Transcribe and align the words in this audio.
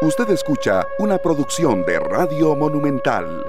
Usted 0.00 0.30
escucha 0.30 0.86
una 1.00 1.18
producción 1.18 1.84
de 1.84 1.98
Radio 1.98 2.54
Monumental. 2.54 3.44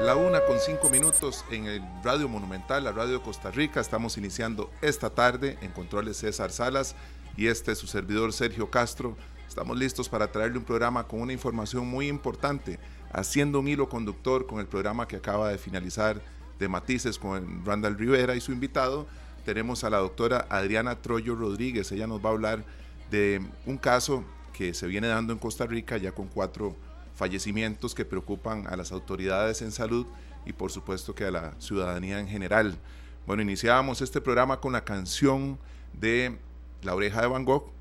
La 0.00 0.16
una 0.16 0.42
con 0.46 0.58
cinco 0.58 0.88
minutos 0.88 1.44
en 1.50 1.66
el 1.66 1.82
Radio 2.02 2.26
Monumental, 2.26 2.84
la 2.84 2.92
Radio 2.92 3.18
de 3.18 3.22
Costa 3.22 3.50
Rica. 3.50 3.78
Estamos 3.78 4.16
iniciando 4.16 4.70
esta 4.80 5.10
tarde 5.10 5.58
en 5.60 5.70
Controles 5.72 6.16
César 6.16 6.52
Salas 6.52 6.96
y 7.36 7.48
este 7.48 7.72
es 7.72 7.78
su 7.78 7.86
servidor 7.86 8.32
Sergio 8.32 8.70
Castro. 8.70 9.14
Estamos 9.46 9.76
listos 9.76 10.08
para 10.08 10.32
traerle 10.32 10.56
un 10.56 10.64
programa 10.64 11.06
con 11.06 11.20
una 11.20 11.34
información 11.34 11.86
muy 11.86 12.08
importante, 12.08 12.78
haciendo 13.12 13.60
un 13.60 13.68
hilo 13.68 13.90
conductor 13.90 14.46
con 14.46 14.58
el 14.58 14.66
programa 14.66 15.06
que 15.06 15.16
acaba 15.16 15.50
de 15.50 15.58
finalizar 15.58 16.22
de 16.58 16.66
Matices 16.66 17.18
con 17.18 17.62
Randall 17.66 17.98
Rivera 17.98 18.34
y 18.36 18.40
su 18.40 18.52
invitado. 18.52 19.06
Tenemos 19.44 19.84
a 19.84 19.90
la 19.90 19.98
doctora 19.98 20.46
Adriana 20.48 21.02
Troyo 21.02 21.34
Rodríguez. 21.34 21.92
Ella 21.92 22.06
nos 22.06 22.24
va 22.24 22.30
a 22.30 22.32
hablar 22.32 22.64
de 23.10 23.42
un 23.66 23.76
caso 23.76 24.24
que 24.52 24.74
se 24.74 24.86
viene 24.86 25.08
dando 25.08 25.32
en 25.32 25.38
Costa 25.38 25.66
Rica 25.66 25.96
ya 25.96 26.12
con 26.12 26.28
cuatro 26.28 26.76
fallecimientos 27.14 27.94
que 27.94 28.04
preocupan 28.04 28.66
a 28.66 28.76
las 28.76 28.92
autoridades 28.92 29.62
en 29.62 29.72
salud 29.72 30.06
y 30.46 30.52
por 30.52 30.70
supuesto 30.70 31.14
que 31.14 31.24
a 31.24 31.30
la 31.30 31.54
ciudadanía 31.58 32.18
en 32.20 32.28
general. 32.28 32.78
Bueno, 33.26 33.42
iniciábamos 33.42 34.00
este 34.00 34.20
programa 34.20 34.60
con 34.60 34.72
la 34.72 34.84
canción 34.84 35.58
de 35.92 36.38
La 36.82 36.94
oreja 36.94 37.20
de 37.20 37.28
Van 37.28 37.44
Gogh, 37.44 37.72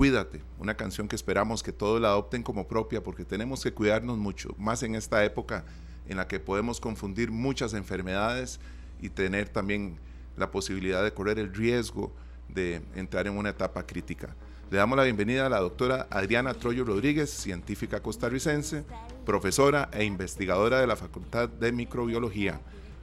Cuídate, 0.00 0.40
una 0.58 0.78
canción 0.78 1.08
que 1.08 1.16
esperamos 1.16 1.62
que 1.62 1.72
todos 1.72 2.00
la 2.00 2.08
adopten 2.08 2.42
como 2.42 2.66
propia 2.66 3.02
porque 3.02 3.24
tenemos 3.24 3.62
que 3.62 3.74
cuidarnos 3.74 4.16
mucho, 4.16 4.54
más 4.56 4.82
en 4.82 4.94
esta 4.94 5.22
época 5.24 5.64
en 6.08 6.16
la 6.16 6.26
que 6.26 6.40
podemos 6.40 6.80
confundir 6.80 7.30
muchas 7.30 7.74
enfermedades 7.74 8.60
y 9.02 9.10
tener 9.10 9.48
también 9.48 9.98
la 10.36 10.50
posibilidad 10.50 11.04
de 11.04 11.12
correr 11.12 11.38
el 11.38 11.52
riesgo 11.52 12.12
de 12.48 12.80
entrar 12.94 13.26
en 13.26 13.36
una 13.36 13.50
etapa 13.50 13.84
crítica. 13.84 14.34
Le 14.70 14.76
damos 14.76 14.96
la 14.96 15.02
bienvenida 15.02 15.46
a 15.46 15.48
la 15.48 15.58
doctora 15.58 16.06
Adriana 16.10 16.54
Troyo 16.54 16.84
Rodríguez, 16.84 17.28
científica 17.28 18.00
costarricense, 18.00 18.84
profesora 19.26 19.90
e 19.92 20.04
investigadora 20.04 20.80
de 20.80 20.86
la 20.86 20.94
Facultad 20.94 21.48
de 21.48 21.72
Microbiología. 21.72 22.60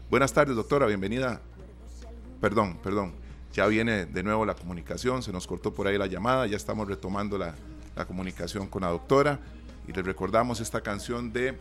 Buenas 0.10 0.32
tardes, 0.32 0.56
doctora, 0.56 0.86
bienvenida. 0.86 1.42
Perdón, 2.40 2.80
perdón, 2.82 3.12
ya 3.52 3.68
viene 3.68 4.06
de 4.06 4.24
nuevo 4.24 4.46
la 4.46 4.56
comunicación, 4.56 5.22
se 5.22 5.34
nos 5.34 5.46
cortó 5.46 5.74
por 5.74 5.88
ahí 5.88 5.98
la 5.98 6.08
llamada, 6.08 6.48
ya 6.48 6.56
estamos 6.56 6.88
retomando 6.88 7.38
la, 7.38 7.54
comunicación 8.08 8.68
con 8.68 8.84
la 8.84 8.90
doctora 8.90 9.42
y 9.90 9.92
le 9.92 10.04
recordamos 10.04 10.62
esta 10.62 10.80
canción 10.80 11.34
de 11.34 11.58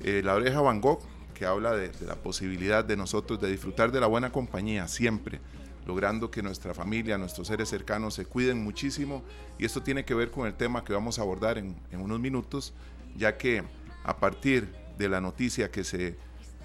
eh, 0.00 0.22
La 0.24 0.34
oreja 0.34 0.60
Van 0.60 0.80
Gogh, 0.80 1.02
que 1.34 1.46
habla 1.46 1.70
de 1.76 1.92
la 2.04 2.16
posibilidad 2.16 2.84
de 2.84 2.96
nosotros 2.96 3.40
de 3.40 3.48
disfrutar 3.48 3.92
de 3.92 4.00
la 4.00 4.08
buena 4.08 4.32
compañía 4.32 4.88
siempre 4.88 5.40
logrando 5.86 6.30
que 6.30 6.42
nuestra 6.42 6.74
familia, 6.74 7.16
nuestros 7.16 7.46
seres 7.46 7.68
cercanos 7.68 8.14
se 8.14 8.26
cuiden 8.26 8.62
muchísimo. 8.62 9.22
Y 9.58 9.64
esto 9.64 9.82
tiene 9.82 10.04
que 10.04 10.14
ver 10.14 10.30
con 10.30 10.46
el 10.46 10.54
tema 10.54 10.84
que 10.84 10.92
vamos 10.92 11.18
a 11.18 11.22
abordar 11.22 11.58
en, 11.58 11.76
unos 11.92 12.20
minutos, 12.20 12.74
ya 13.16 13.38
que 13.38 13.62
a 14.04 14.16
partir 14.18 14.68
de 14.98 15.08
la 15.08 15.20
noticia 15.20 15.70
que 15.70 15.84
se 15.84 16.16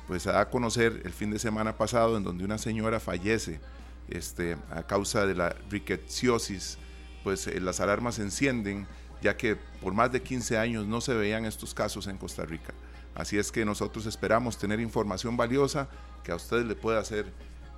pues 0.07 0.25
da 0.25 0.41
a 0.41 0.49
conocer 0.49 1.03
el 1.05 1.13
fin 1.13 1.31
de 1.31 1.39
semana 1.39 1.77
pasado, 1.77 2.17
en 2.17 2.23
donde 2.23 2.43
una 2.43 2.57
señora 2.57 2.99
fallece 2.99 3.61
este, 4.09 4.57
a 4.71 4.83
causa 4.83 5.25
de 5.25 5.35
la 5.35 5.55
riqueciosis, 5.69 6.77
pues 7.23 7.47
eh, 7.47 7.61
las 7.61 7.79
alarmas 7.79 8.15
se 8.15 8.23
encienden, 8.23 8.87
ya 9.21 9.37
que 9.37 9.55
por 9.55 9.93
más 9.93 10.11
de 10.11 10.21
15 10.21 10.57
años 10.57 10.87
no 10.87 10.99
se 10.99 11.13
veían 11.13 11.45
estos 11.45 11.73
casos 11.73 12.07
en 12.07 12.17
Costa 12.17 12.43
Rica. 12.43 12.73
Así 13.13 13.37
es 13.37 13.51
que 13.51 13.63
nosotros 13.63 14.05
esperamos 14.05 14.57
tener 14.57 14.79
información 14.79 15.37
valiosa 15.37 15.87
que 16.23 16.31
a 16.31 16.35
ustedes 16.35 16.65
le 16.65 16.75
pueda 16.75 16.99
hacer 16.99 17.31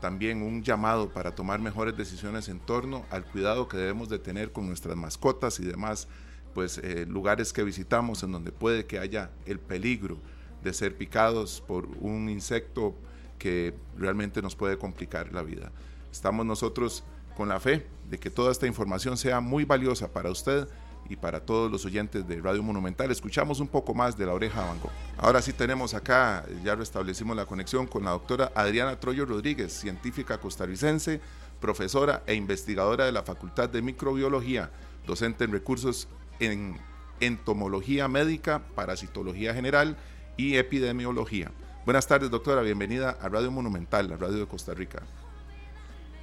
también 0.03 0.41
un 0.41 0.63
llamado 0.63 1.13
para 1.13 1.33
tomar 1.33 1.61
mejores 1.61 1.95
decisiones 1.95 2.49
en 2.49 2.59
torno 2.59 3.05
al 3.09 3.23
cuidado 3.23 3.69
que 3.69 3.77
debemos 3.77 4.09
de 4.09 4.19
tener 4.19 4.51
con 4.51 4.67
nuestras 4.67 4.97
mascotas 4.97 5.61
y 5.61 5.63
demás 5.63 6.09
pues 6.53 6.77
eh, 6.79 7.05
lugares 7.07 7.53
que 7.53 7.63
visitamos 7.63 8.21
en 8.21 8.33
donde 8.33 8.51
puede 8.51 8.85
que 8.85 8.99
haya 8.99 9.29
el 9.45 9.59
peligro 9.59 10.17
de 10.61 10.73
ser 10.73 10.97
picados 10.97 11.63
por 11.65 11.87
un 12.01 12.27
insecto 12.27 12.93
que 13.39 13.75
realmente 13.97 14.41
nos 14.41 14.57
puede 14.57 14.77
complicar 14.77 15.31
la 15.31 15.41
vida. 15.41 15.71
Estamos 16.11 16.45
nosotros 16.45 17.05
con 17.37 17.47
la 17.47 17.61
fe 17.61 17.87
de 18.09 18.19
que 18.19 18.29
toda 18.29 18.51
esta 18.51 18.67
información 18.67 19.15
sea 19.15 19.39
muy 19.39 19.63
valiosa 19.63 20.11
para 20.11 20.31
usted 20.31 20.67
y 21.09 21.15
para 21.15 21.39
todos 21.41 21.71
los 21.71 21.85
oyentes 21.85 22.27
de 22.27 22.41
Radio 22.41 22.63
Monumental. 22.63 23.11
Escuchamos 23.11 23.59
un 23.59 23.67
poco 23.67 23.93
más 23.93 24.17
de 24.17 24.25
la 24.25 24.33
oreja 24.33 24.61
de 24.61 24.67
Van 24.67 24.79
Ahora 25.17 25.41
sí 25.41 25.53
tenemos 25.53 25.93
acá, 25.93 26.45
ya 26.63 26.75
restablecimos 26.75 27.35
la 27.35 27.45
conexión 27.45 27.87
con 27.87 28.03
la 28.03 28.11
doctora 28.11 28.51
Adriana 28.55 28.99
Troyo 28.99 29.25
Rodríguez, 29.25 29.73
científica 29.73 30.39
costarricense, 30.39 31.21
profesora 31.59 32.23
e 32.25 32.35
investigadora 32.35 33.05
de 33.05 33.11
la 33.11 33.23
Facultad 33.23 33.69
de 33.69 33.81
Microbiología, 33.81 34.71
docente 35.05 35.43
en 35.43 35.51
recursos 35.51 36.07
en 36.39 36.77
entomología 37.19 38.07
médica, 38.07 38.61
parasitología 38.75 39.53
general 39.53 39.97
y 40.37 40.57
epidemiología. 40.57 41.51
Buenas 41.85 42.07
tardes, 42.07 42.29
doctora. 42.29 42.61
Bienvenida 42.61 43.17
a 43.21 43.29
Radio 43.29 43.51
Monumental, 43.51 44.09
la 44.09 44.17
radio 44.17 44.39
de 44.39 44.47
Costa 44.47 44.73
Rica. 44.73 45.03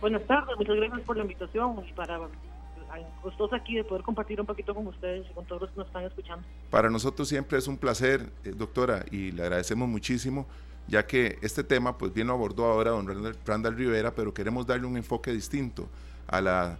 Buenas 0.01 0.27
tardes, 0.27 0.57
muchas 0.57 0.77
gracias 0.77 1.01
por 1.03 1.17
la 1.17 1.23
invitación 1.23 1.85
y 1.87 1.93
para 1.93 2.19
gustosa 3.23 3.57
aquí 3.57 3.77
de 3.77 3.85
poder 3.85 4.03
compartir 4.03 4.41
un 4.41 4.47
poquito 4.47 4.75
con 4.75 4.87
ustedes 4.87 5.27
y 5.31 5.35
con 5.35 5.45
todos 5.45 5.63
los 5.63 5.71
que 5.71 5.79
nos 5.79 5.87
están 5.87 6.05
escuchando. 6.05 6.47
Para 6.71 6.91
nosotros 6.91 7.29
siempre 7.29 7.59
es 7.59 7.69
un 7.69 7.77
placer, 7.77 8.33
eh, 8.45 8.53
doctora, 8.57 9.05
y 9.11 9.33
le 9.33 9.43
agradecemos 9.43 9.89
muchísimo, 9.89 10.47
ya 10.89 11.07
que 11.07 11.39
este 11.43 11.63
tema, 11.63 11.97
pues 11.97 12.13
bien 12.13 12.27
lo 12.27 12.33
abordó 12.33 12.65
ahora 12.65 12.91
don 12.91 13.35
Randall, 13.45 13.77
Rivera, 13.77 14.15
pero 14.15 14.35
queremos 14.35 14.67
darle 14.67 14.87
un 14.87 14.97
enfoque 14.97 15.33
distinto 15.33 15.89
a 16.27 16.41
la 16.41 16.79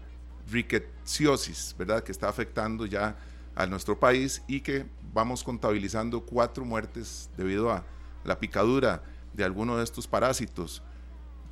riqueciosis, 0.51 1.75
¿verdad?, 1.79 2.03
que 2.03 2.13
está 2.13 2.29
afectando 2.29 2.87
ya 2.87 3.17
a 3.55 3.67
nuestro 3.67 3.99
país 3.99 4.43
y 4.49 4.61
que 4.61 4.87
vamos 5.13 5.45
contabilizando 5.45 6.21
cuatro 6.23 6.65
muertes 6.65 7.31
debido 7.37 7.71
a 7.71 7.85
la 8.25 8.39
picadura 8.39 9.03
de 9.33 9.45
alguno 9.45 9.77
de 9.77 9.85
estos 9.85 10.07
parásitos 10.07 10.83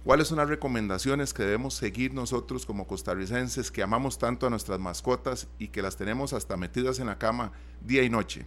¿Cuáles 0.09 0.29
son 0.29 0.39
las 0.39 0.49
recomendaciones 0.49 1.35
que 1.35 1.43
debemos 1.43 1.75
seguir 1.75 2.15
nosotros 2.15 2.65
como 2.65 2.87
costarricenses 2.87 3.71
que 3.71 3.83
amamos 3.83 4.19
tanto 4.19 4.47
a 4.47 4.49
nuestras 4.49 4.79
mascotas 4.79 5.55
y 5.59 5.69
que 5.69 5.83
las 5.83 5.99
tenemos 5.99 6.33
hasta 6.33 6.57
metidas 6.57 6.99
en 6.99 7.09
la 7.09 7.19
cama 7.19 7.53
día 7.83 8.03
y 8.03 8.09
noche? 8.09 8.47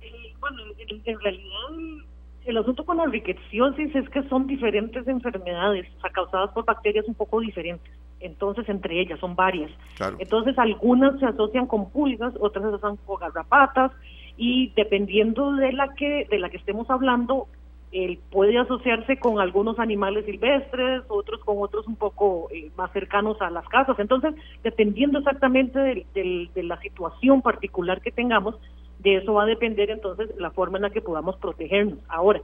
Eh, 0.00 0.32
bueno, 0.38 0.58
en, 1.04 1.18
realidad 1.18 2.04
el 2.44 2.56
asunto 2.58 2.86
con 2.86 2.98
la 2.98 3.06
riqueciosis 3.06 3.92
es 3.96 4.08
que 4.10 4.22
son 4.28 4.46
diferentes 4.46 5.08
enfermedades, 5.08 5.88
causadas 6.12 6.52
por 6.52 6.64
bacterias 6.64 7.06
un 7.08 7.14
poco 7.14 7.40
diferentes. 7.40 7.92
Entonces, 8.20 8.68
entre 8.68 9.00
ellas 9.00 9.18
son 9.18 9.34
varias. 9.34 9.72
Entonces, 10.20 10.56
algunas 10.60 11.18
se 11.18 11.26
asocian 11.26 11.66
con 11.66 11.90
pulgas, 11.90 12.34
otras 12.38 12.62
se 12.62 12.68
asocian 12.68 12.98
con 13.04 13.18
garrapatas 13.18 13.90
y 14.36 14.72
dependiendo 14.76 15.56
de 15.56 15.72
la 15.72 15.92
que 15.94 16.28
de 16.30 16.38
la 16.38 16.50
que 16.50 16.58
estemos 16.58 16.88
hablando, 16.88 17.48
él 17.92 18.18
puede 18.30 18.58
asociarse 18.58 19.18
con 19.18 19.40
algunos 19.40 19.78
animales 19.78 20.26
silvestres, 20.26 21.02
otros 21.08 21.40
con 21.44 21.56
otros 21.60 21.86
un 21.86 21.96
poco 21.96 22.48
eh, 22.50 22.70
más 22.76 22.92
cercanos 22.92 23.40
a 23.40 23.50
las 23.50 23.66
casas. 23.68 23.98
Entonces, 23.98 24.34
dependiendo 24.62 25.18
exactamente 25.18 25.78
de, 26.14 26.50
la 26.56 26.78
situación 26.80 27.40
particular 27.40 28.00
que 28.00 28.12
tengamos, 28.12 28.56
de 28.98 29.16
eso 29.16 29.34
va 29.34 29.44
a 29.44 29.46
depender 29.46 29.90
entonces 29.90 30.28
la 30.38 30.50
forma 30.50 30.78
en 30.78 30.82
la 30.82 30.90
que 30.90 31.00
podamos 31.00 31.36
protegernos. 31.36 31.98
Ahora, 32.08 32.40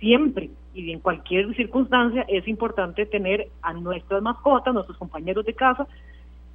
siempre 0.00 0.50
y 0.74 0.92
en 0.92 1.00
cualquier 1.00 1.54
circunstancia 1.56 2.24
es 2.28 2.46
importante 2.48 3.06
tener 3.06 3.48
a 3.62 3.72
nuestras 3.72 4.22
mascotas, 4.22 4.72
nuestros 4.72 4.98
compañeros 4.98 5.44
de 5.44 5.54
casa, 5.54 5.86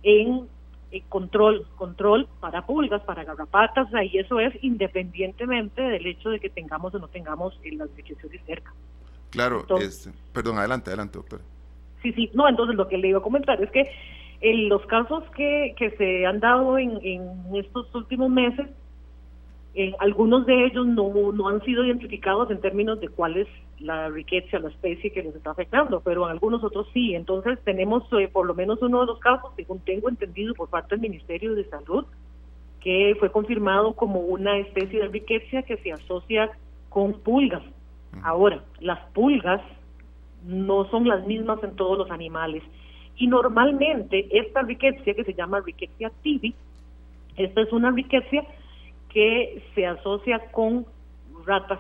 en 0.04 0.48
eh, 0.92 1.04
control, 1.10 1.66
control 1.76 2.28
para 2.40 2.66
pulgas, 2.66 3.02
para 3.04 3.24
garrapatas, 3.24 3.88
y 4.12 4.18
eso 4.18 4.40
es 4.40 4.54
independientemente 4.64 5.82
del 5.82 6.06
hecho 6.06 6.30
de 6.30 6.40
que 6.40 6.50
tengamos 6.50 6.94
o 6.94 7.00
no 7.00 7.08
tengamos 7.08 7.58
las 7.64 7.90
infecciones 7.98 8.42
cerca. 8.46 8.74
Claro, 9.30 9.66
este, 9.80 10.12
perdón, 10.34 10.58
adelante, 10.58 10.90
adelante, 10.90 11.18
doctor. 11.18 11.42
Sí, 12.02 12.12
sí, 12.14 12.30
no, 12.34 12.50
entonces 12.50 12.76
lo 12.76 12.88
que 12.88 12.98
le 12.98 13.10
iba 13.10 13.20
a 13.20 13.24
comentar 13.24 13.62
es 13.62 13.72
que 13.72 13.90
en 14.42 14.70
los 14.70 14.86
casos 14.88 15.24
que, 15.36 15.74
que 15.78 15.92
se 15.92 16.26
han 16.26 16.40
dado 16.40 16.78
en, 16.78 17.00
en 17.04 17.56
estos 17.56 17.94
últimos 17.96 18.30
meses, 18.30 18.68
eh, 19.74 19.94
algunos 20.00 20.46
de 20.46 20.66
ellos 20.66 20.86
no, 20.86 21.32
no 21.32 21.48
han 21.48 21.62
sido 21.64 21.86
identificados 21.86 22.52
en 22.52 22.60
términos 22.60 23.00
de 23.00 23.08
cuál 23.08 23.38
es 23.38 23.48
la 23.80 24.10
riqueza, 24.10 24.60
la 24.60 24.70
especie 24.70 25.12
que 25.12 25.24
nos 25.24 25.36
está 25.36 25.52
afectando, 25.52 26.02
pero 26.02 26.26
algunos 26.26 26.64
otros 26.64 26.88
sí. 26.94 27.16
Entonces 27.16 27.58
tenemos 27.64 28.04
eh, 28.14 28.28
por 28.28 28.46
lo 28.46 28.54
menos 28.54 28.82
uno 28.82 29.02
de 29.02 29.08
los 29.08 29.20
casos, 29.20 29.52
según 29.56 29.80
tengo 29.80 30.10
entendido 30.10 30.54
por 30.56 30.70
parte 30.70 30.96
del 30.96 31.02
Ministerio 31.02 31.56
de 31.56 31.64
Salud, 31.70 32.06
que 32.82 33.16
fue 33.20 33.32
confirmado 33.32 33.94
como 33.94 34.20
una 34.20 34.58
especie 34.58 35.00
de 35.00 35.08
riqueza 35.08 35.62
que 35.64 35.78
se 35.78 35.94
asocia 35.94 36.52
con 36.90 37.14
pulgas. 37.14 37.64
Ahora, 38.24 38.62
las 38.82 39.00
pulgas 39.12 39.62
no 40.46 40.90
son 40.90 41.08
las 41.08 41.26
mismas 41.26 41.64
en 41.64 41.76
todos 41.78 41.98
los 41.98 42.12
animales. 42.12 42.64
Y 43.16 43.28
normalmente 43.28 44.28
esta 44.32 44.64
riqueza 44.64 45.14
que 45.14 45.24
se 45.24 45.34
llama 45.34 45.62
riqueza 45.62 46.12
tibi, 46.24 46.54
esta 47.38 47.62
es 47.62 47.72
una 47.72 47.92
riqueza 47.92 48.44
que 49.14 49.64
se 49.76 49.86
asocia 49.86 50.40
con 50.52 50.86
ratas, 51.46 51.80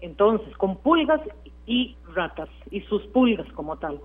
entonces, 0.00 0.56
con 0.56 0.76
pulgas 0.76 1.20
y 1.66 1.96
ratas, 2.14 2.48
y 2.70 2.80
sus 2.82 3.02
pulgas 3.08 3.50
como 3.52 3.76
tal. 3.76 4.00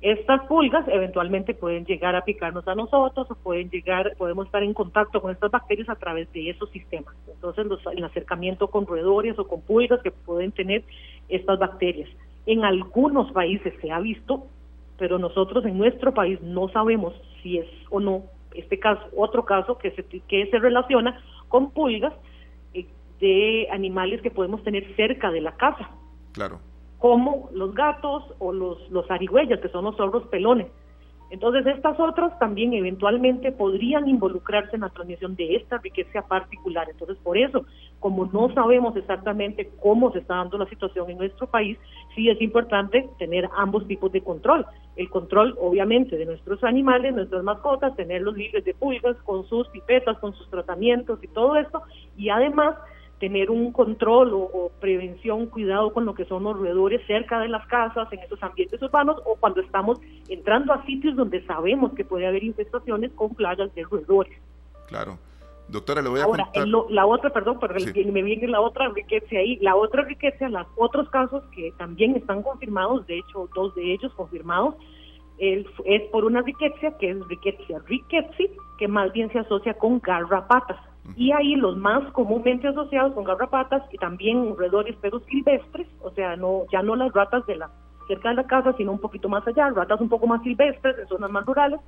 estas 0.00 0.46
pulgas 0.46 0.86
eventualmente 0.88 1.54
pueden 1.54 1.84
llegar 1.84 2.16
a 2.16 2.24
picarnos 2.24 2.66
a 2.66 2.74
nosotros 2.74 3.30
o 3.30 3.34
pueden 3.36 3.70
llegar, 3.70 4.14
podemos 4.18 4.46
estar 4.46 4.62
en 4.62 4.74
contacto 4.74 5.20
con 5.22 5.30
estas 5.30 5.50
bacterias 5.50 5.88
a 5.88 5.94
través 5.94 6.30
de 6.32 6.50
esos 6.50 6.68
sistemas. 6.70 7.14
Entonces, 7.28 7.66
el 7.96 8.04
acercamiento 8.04 8.68
con 8.68 8.86
roedores 8.86 9.38
o 9.38 9.46
con 9.46 9.62
pulgas 9.62 10.02
que 10.02 10.10
pueden 10.10 10.52
tener 10.52 10.82
estas 11.28 11.58
bacterias. 11.58 12.10
En 12.46 12.64
algunos 12.64 13.30
países 13.32 13.72
se 13.80 13.92
ha 13.92 14.00
visto, 14.00 14.46
pero 14.98 15.18
nosotros 15.18 15.64
en 15.64 15.78
nuestro 15.78 16.12
país 16.12 16.40
no 16.42 16.68
sabemos 16.68 17.14
si 17.42 17.58
es 17.58 17.68
o 17.90 18.00
no 18.00 18.24
este 18.54 18.78
caso, 18.78 19.02
otro 19.16 19.44
caso 19.44 19.78
que 19.78 19.90
se, 19.92 20.04
que 20.04 20.46
se 20.50 20.58
relaciona 20.58 21.20
con 21.52 21.70
pulgas 21.70 22.14
eh, 22.72 22.86
de 23.20 23.68
animales 23.70 24.22
que 24.22 24.30
podemos 24.30 24.64
tener 24.64 24.96
cerca 24.96 25.30
de 25.30 25.42
la 25.42 25.52
casa. 25.52 25.90
Claro 26.32 26.58
como 27.02 27.50
los 27.52 27.74
gatos 27.74 28.22
o 28.38 28.52
los, 28.52 28.88
los 28.92 29.10
arigüeyas, 29.10 29.58
que 29.58 29.68
son 29.70 29.86
los 29.86 29.96
zorros 29.96 30.24
pelones. 30.28 30.68
Entonces, 31.32 31.66
estas 31.66 31.98
otras 31.98 32.38
también 32.38 32.74
eventualmente 32.74 33.52
podrían 33.52 34.06
involucrarse 34.06 34.76
en 34.76 34.82
la 34.82 34.90
transmisión 34.90 35.34
de 35.34 35.56
esta 35.56 35.78
riqueza 35.78 36.20
particular. 36.28 36.86
Entonces, 36.90 37.16
por 37.22 37.38
eso, 37.38 37.64
como 38.00 38.26
no 38.26 38.52
sabemos 38.52 38.94
exactamente 38.96 39.70
cómo 39.80 40.12
se 40.12 40.18
está 40.18 40.36
dando 40.36 40.58
la 40.58 40.66
situación 40.66 41.08
en 41.08 41.16
nuestro 41.16 41.46
país, 41.46 41.78
sí 42.14 42.28
es 42.28 42.38
importante 42.42 43.08
tener 43.18 43.48
ambos 43.56 43.88
tipos 43.88 44.12
de 44.12 44.20
control. 44.20 44.66
El 44.94 45.08
control, 45.08 45.56
obviamente, 45.58 46.18
de 46.18 46.26
nuestros 46.26 46.62
animales, 46.64 47.14
nuestras 47.14 47.42
mascotas, 47.42 47.96
tenerlos 47.96 48.36
libres 48.36 48.62
de 48.66 48.74
pulgas, 48.74 49.16
con 49.24 49.46
sus 49.46 49.66
pipetas, 49.68 50.18
con 50.18 50.34
sus 50.34 50.50
tratamientos 50.50 51.18
y 51.24 51.28
todo 51.28 51.56
esto, 51.56 51.80
y 52.14 52.28
además 52.28 52.76
tener 53.22 53.52
un 53.52 53.70
control 53.70 54.32
o, 54.34 54.72
prevención, 54.80 55.46
cuidado 55.46 55.92
con 55.92 56.04
lo 56.04 56.12
que 56.12 56.24
son 56.24 56.42
los 56.42 56.58
roedores 56.58 57.06
cerca 57.06 57.38
de 57.38 57.46
las 57.46 57.64
casas, 57.68 58.12
en 58.12 58.18
esos 58.18 58.42
ambientes 58.42 58.82
urbanos, 58.82 59.16
o 59.24 59.36
cuando 59.36 59.60
estamos 59.60 60.00
entrando 60.28 60.72
a 60.72 60.84
sitios 60.86 61.14
donde 61.14 61.40
sabemos 61.46 61.92
que 61.92 62.04
puede 62.04 62.26
haber 62.26 62.42
infestaciones 62.42 63.12
con 63.12 63.32
plagas 63.36 63.72
de 63.76 63.84
roedores. 63.84 64.36
Claro. 64.88 65.20
Doctora, 65.68 66.02
le 66.02 66.08
voy 66.08 66.18
a 66.18 66.24
Ahora, 66.24 66.50
la 66.90 67.06
otra, 67.06 67.30
perdón, 67.30 67.58
pero 67.60 67.74
me 68.12 68.22
viene 68.22 68.48
la 68.48 68.60
otra 68.60 68.88
riqueza 68.88 69.36
ahí. 69.36 69.56
La 69.60 69.76
otra 69.76 70.02
riqueza, 70.02 70.48
los 70.48 70.66
otros 70.74 71.08
casos 71.10 71.44
que 71.54 71.70
también 71.78 72.16
están 72.16 72.42
confirmados, 72.42 73.06
de 73.06 73.18
hecho, 73.20 73.48
dos 73.54 73.72
de 73.76 73.92
ellos 73.92 74.12
confirmados, 74.14 74.74
es 75.38 76.02
por 76.10 76.24
una 76.24 76.42
riqueza 76.42 76.98
que 76.98 77.10
es 77.10 77.28
riqueza 77.28 77.78
riquetsi, 77.86 78.50
que 78.78 78.88
más 78.88 79.12
bien 79.12 79.30
se 79.30 79.38
asocia 79.38 79.74
con 79.74 80.00
garrapatas. 80.00 80.80
Y 81.16 81.32
ahí 81.32 81.56
los 81.56 81.76
más 81.76 82.10
comúnmente 82.12 82.68
asociados 82.68 83.14
son 83.14 83.24
garrapatas 83.24 83.82
y 83.92 83.98
también 83.98 84.56
roedores 84.56 84.96
pero 85.00 85.20
silvestres, 85.20 85.88
o 86.00 86.10
sea, 86.10 86.36
no 86.36 86.62
ya 86.72 86.82
no 86.82 86.96
las 86.96 87.12
ratas 87.12 87.44
de 87.46 87.56
la 87.56 87.70
cerca 88.06 88.30
de 88.30 88.36
la 88.36 88.46
casa, 88.46 88.72
sino 88.76 88.92
un 88.92 88.98
poquito 88.98 89.28
más 89.28 89.46
allá, 89.46 89.70
ratas 89.70 90.00
un 90.00 90.08
poco 90.08 90.26
más 90.26 90.42
silvestres 90.42 90.98
en 90.98 91.08
zonas 91.08 91.30
más 91.30 91.44
rurales, 91.44 91.80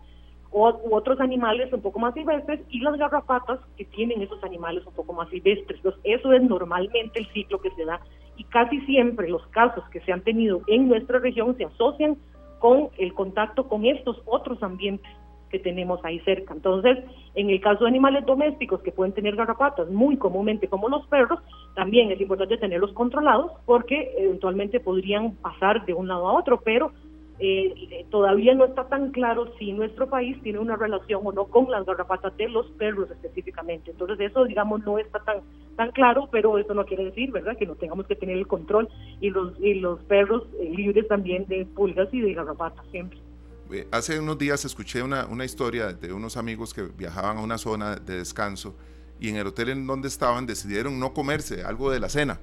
o, 0.50 0.69
u 0.84 0.94
otros 0.94 1.20
animales 1.20 1.72
un 1.72 1.81
poco 1.81 1.99
más 1.99 2.14
silvestres, 2.14 2.61
y 2.69 2.81
las 2.81 2.96
garrapatas 2.96 3.61
que 3.76 3.84
tienen 3.84 4.22
esos 4.22 4.43
animales 4.44 4.87
un 4.87 4.94
poco 4.94 5.12
más 5.12 5.28
silvestres. 5.28 5.78
Entonces, 5.78 6.00
eso 6.05 6.32
es 6.32 6.43
normalmente 6.43 7.19
el 7.19 7.26
ciclo 7.32 7.61
que 7.61 7.70
se 7.70 7.84
da, 7.84 8.00
y 8.37 8.44
casi 8.44 8.81
siempre 8.82 9.28
los 9.28 9.46
casos 9.49 9.84
que 9.90 10.00
se 10.00 10.12
han 10.12 10.22
tenido 10.22 10.61
en 10.66 10.88
nuestra 10.88 11.19
región 11.19 11.56
se 11.56 11.64
asocian 11.64 12.16
con 12.58 12.88
el 12.99 13.12
contacto 13.14 13.69
con 13.69 13.84
estos 13.84 14.20
otros 14.26 14.62
ambientes 14.62 15.11
que 15.54 15.60
tenemos 15.60 16.04
ahí 16.04 16.18
cerca. 16.24 16.52
Entonces, 16.52 16.98
en 17.36 17.48
el 17.48 17.60
caso 17.60 17.84
de 17.84 17.90
animales 17.90 18.26
domésticos 18.26 18.82
que 18.82 18.90
pueden 18.90 19.14
tener 19.14 19.36
garrapatas, 19.36 19.88
muy 19.88 20.16
comúnmente 20.16 20.66
como 20.66 20.88
los 20.88 21.06
perros, 21.06 21.38
también 21.76 22.10
es 22.10 22.20
importante 22.20 22.58
tenerlos 22.58 22.92
controlados 22.92 23.52
porque 23.64 24.12
eventualmente 24.18 24.80
podrían 24.80 25.36
pasar 25.36 25.86
de 25.86 25.94
un 25.94 26.08
lado 26.08 26.28
a 26.28 26.32
otro, 26.32 26.60
pero 26.64 26.90
eh, 27.38 28.04
todavía 28.10 28.52
no 28.56 28.64
está 28.64 28.88
tan 28.88 29.12
claro 29.12 29.52
si 29.56 29.72
nuestro 29.72 30.08
país 30.08 30.36
tiene 30.42 30.58
una 30.58 30.74
relación 30.74 31.20
o 31.24 31.30
no 31.30 31.44
con 31.44 31.70
las 31.70 31.86
garrapatas 31.86 32.36
de 32.36 32.48
los 32.48 32.66
perros 32.72 33.08
específicamente. 33.12 33.92
Entonces 33.92 34.18
eso, 34.18 34.44
digamos, 34.46 34.84
no 34.84 34.98
está 34.98 35.20
tan 35.20 35.36
tan 35.76 35.92
claro, 35.92 36.28
pero 36.32 36.58
eso 36.58 36.74
no 36.74 36.84
quiere 36.84 37.04
decir, 37.04 37.30
¿verdad?, 37.30 37.56
que 37.56 37.66
no 37.66 37.76
tengamos 37.76 38.06
que 38.06 38.16
tener 38.16 38.36
el 38.38 38.48
control 38.48 38.88
y 39.20 39.30
los 39.30 39.52
y 39.60 39.74
los 39.74 40.02
perros 40.04 40.42
eh, 40.58 40.68
libres 40.76 41.06
también 41.06 41.46
de 41.46 41.64
pulgas 41.64 42.12
y 42.12 42.22
de 42.22 42.34
garrapatas 42.34 42.84
siempre. 42.90 43.24
Eh, 43.70 43.88
hace 43.90 44.19
unos 44.19 44.38
días 44.38 44.64
escuché 44.64 45.02
una, 45.02 45.26
una, 45.26 45.44
historia 45.44 45.93
de 45.93 46.12
unos 46.12 46.37
amigos 46.37 46.75
que 46.75 46.82
viajaban 46.82 47.38
a 47.38 47.40
una 47.40 47.56
zona 47.56 47.96
de 47.96 48.19
descanso 48.19 48.75
y 49.19 49.28
en 49.28 49.37
el 49.37 49.46
hotel 49.46 49.70
en 49.70 49.87
donde 49.87 50.08
estaban 50.08 50.46
decidieron 50.46 50.99
no 50.99 51.14
comerse 51.14 51.62
algo 51.62 51.90
de 51.90 51.99
la 51.99 52.08
cena, 52.08 52.40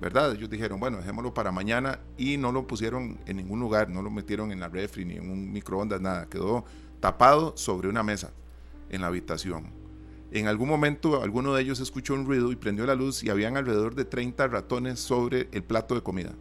¿verdad? 0.00 0.32
Ellos 0.32 0.50
dijeron, 0.50 0.78
bueno, 0.78 0.98
dejémoslo 0.98 1.32
para 1.32 1.52
mañana 1.52 2.00
y 2.18 2.36
no 2.36 2.52
lo 2.52 2.66
pusieron 2.66 3.18
en 3.26 3.36
ningún 3.38 3.60
lugar, 3.60 3.88
no 3.88 4.02
lo 4.02 4.10
metieron 4.10 4.52
en 4.52 4.60
la 4.60 4.68
refri 4.68 5.04
ni 5.04 5.14
en 5.14 5.30
un 5.30 5.52
microondas, 5.52 6.00
nada, 6.00 6.26
quedó 6.28 6.64
tapado 7.00 7.56
sobre 7.56 7.88
una 7.88 8.02
mesa 8.02 8.30
en 8.90 9.00
la 9.00 9.06
habitación. 9.06 9.70
En 10.32 10.48
algún 10.48 10.68
momento 10.68 11.22
alguno 11.22 11.54
de 11.54 11.62
ellos 11.62 11.80
escuchó 11.80 12.14
un 12.14 12.26
ruido 12.26 12.52
y 12.52 12.56
prendió 12.56 12.86
la 12.86 12.94
luz 12.94 13.22
y 13.22 13.30
habían 13.30 13.56
alrededor 13.56 13.94
de 13.94 14.04
30 14.04 14.48
ratones 14.48 15.00
sobre 15.00 15.48
el 15.52 15.62
plato 15.62 15.94
de 15.94 16.02
comida. 16.02 16.32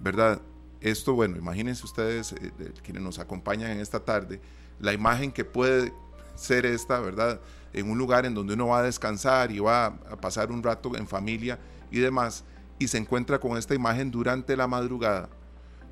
¿Verdad? 0.00 0.40
Esto, 0.80 1.14
bueno, 1.14 1.36
imagínense 1.36 1.84
ustedes, 1.84 2.32
eh, 2.32 2.52
quienes 2.82 3.02
nos 3.02 3.18
acompañan 3.18 3.70
en 3.70 3.80
esta 3.80 4.00
tarde, 4.00 4.40
la 4.78 4.92
imagen 4.92 5.30
que 5.30 5.44
puede 5.44 5.92
ser 6.34 6.64
esta, 6.64 7.00
¿verdad? 7.00 7.40
En 7.72 7.90
un 7.90 7.98
lugar 7.98 8.24
en 8.24 8.34
donde 8.34 8.54
uno 8.54 8.68
va 8.68 8.78
a 8.78 8.82
descansar 8.82 9.52
y 9.52 9.58
va 9.58 9.86
a 9.86 10.16
pasar 10.20 10.50
un 10.50 10.62
rato 10.62 10.96
en 10.96 11.06
familia 11.06 11.58
y 11.90 11.98
demás, 11.98 12.44
y 12.78 12.88
se 12.88 12.96
encuentra 12.96 13.38
con 13.38 13.58
esta 13.58 13.74
imagen 13.74 14.10
durante 14.10 14.56
la 14.56 14.66
madrugada. 14.66 15.28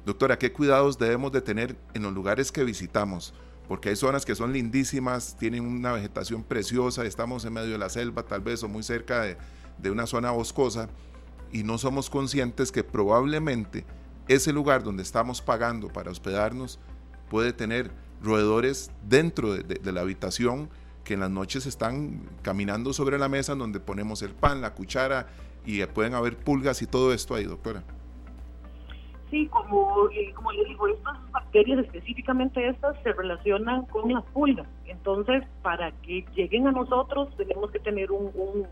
Doctora, 0.07 0.39
¿qué 0.39 0.53
cuidados 0.53 0.97
debemos 0.97 1.33
de 1.33 1.43
tener 1.43 1.77
en 1.93 2.03
los 2.03 2.15
lugares 2.15 2.51
que 2.51 2.65
visitamos? 2.65 3.35
Porque 3.69 3.91
hay 3.91 3.97
zonas 3.97 4.25
que 4.25 4.35
son 4.35 4.55
lindísimas, 4.55 5.37
tienen 5.37 5.67
una 5.67 5.93
vegetación 5.93 6.43
preciosa, 6.43 7.05
estamos 7.05 7.45
en 7.45 7.53
medio 7.53 7.73
de 7.73 7.79
la 7.79 7.91
selva 7.91 8.23
tal 8.23 8.41
vez 8.41 8.63
o 8.63 8.69
muy 8.69 8.83
cerca 8.83 9.21
de, 9.21 9.37
de 9.77 9.91
una 9.91 10.07
zona 10.07 10.31
boscosa 10.31 10.89
y 11.53 11.63
no 11.63 11.77
somos 11.77 12.09
conscientes 12.09 12.73
que 12.73 12.85
probablemente 12.85 13.85
ese 14.29 14.53
lugar 14.53 14.83
donde 14.83 15.03
estamos 15.03 15.41
pagando 15.41 15.89
para 15.89 16.11
hospedarnos 16.11 16.79
puede 17.31 17.53
tener 17.53 17.91
roedores 18.23 18.91
dentro 19.03 19.55
de, 19.55 19.93
la 19.93 20.03
habitación 20.03 20.69
que 21.05 21.15
en 21.15 21.21
las 21.21 21.31
noches 21.31 21.67
están 21.67 22.21
caminando 22.43 22.93
sobre 22.93 23.19
la 23.19 23.29
mesa 23.29 23.55
donde 23.55 23.81
ponemos 23.81 24.23
el 24.23 24.33
pan, 24.33 24.61
la 24.61 24.75
cuchara 24.75 25.27
y 25.65 25.85
pueden 25.87 26.15
haber 26.15 26.37
pulgas 26.37 26.83
y 26.83 26.87
todo 26.87 27.13
esto 27.13 27.35
ahí, 27.35 27.45
doctora. 27.45 27.83
Sí, 29.31 29.47
como, 29.49 30.09
eh, 30.11 30.33
como 30.35 30.53
le 30.53 30.65
digo, 30.65 30.89
estas 30.89 31.31
bacterias, 31.31 31.81
específicamente 31.81 32.67
estas, 32.67 32.97
se 33.03 33.13
relacionan 33.13 33.85
con 33.87 34.11
las 34.11 34.25
pulgas. 34.25 34.67
Entonces, 34.87 35.45
para 35.63 35.93
que 36.01 36.25
lleguen 36.35 36.67
a 36.67 36.73
nosotros, 36.73 37.29
tenemos 37.37 37.71
que 37.71 37.79
tener 37.79 38.11
un, 38.11 38.67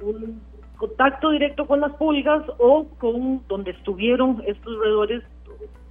un 0.00 0.42
contacto 0.76 1.30
directo 1.30 1.66
con 1.66 1.80
las 1.80 1.92
pulgas 1.92 2.42
o 2.58 2.86
con 2.98 3.42
donde 3.48 3.72
estuvieron 3.72 4.42
estos 4.46 4.76
roedores, 4.76 5.22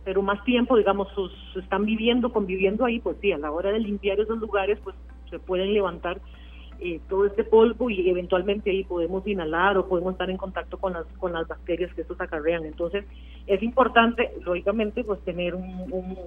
pero 0.03 0.21
más 0.21 0.43
tiempo, 0.43 0.77
digamos, 0.77 1.07
sus, 1.13 1.31
están 1.55 1.85
viviendo, 1.85 2.31
conviviendo 2.31 2.85
ahí, 2.85 2.99
pues 2.99 3.17
sí, 3.21 3.31
a 3.31 3.37
la 3.37 3.51
hora 3.51 3.71
de 3.71 3.79
limpiar 3.79 4.19
esos 4.19 4.37
lugares, 4.39 4.79
pues 4.83 4.95
se 5.29 5.39
pueden 5.39 5.73
levantar 5.73 6.19
eh, 6.79 6.99
todo 7.07 7.25
este 7.25 7.43
polvo 7.43 7.89
y 7.89 8.09
eventualmente 8.09 8.69
ahí 8.69 8.83
podemos 8.83 9.25
inhalar 9.25 9.77
o 9.77 9.87
podemos 9.87 10.13
estar 10.13 10.29
en 10.29 10.37
contacto 10.37 10.77
con 10.77 10.93
las 10.93 11.05
con 11.17 11.31
las 11.31 11.47
bacterias 11.47 11.93
que 11.93 12.01
estos 12.01 12.19
acarrean. 12.19 12.65
Entonces, 12.65 13.05
es 13.47 13.63
importante, 13.63 14.31
lógicamente, 14.41 15.03
pues 15.03 15.21
tener 15.21 15.55
un 15.55 15.63
un 15.91 16.17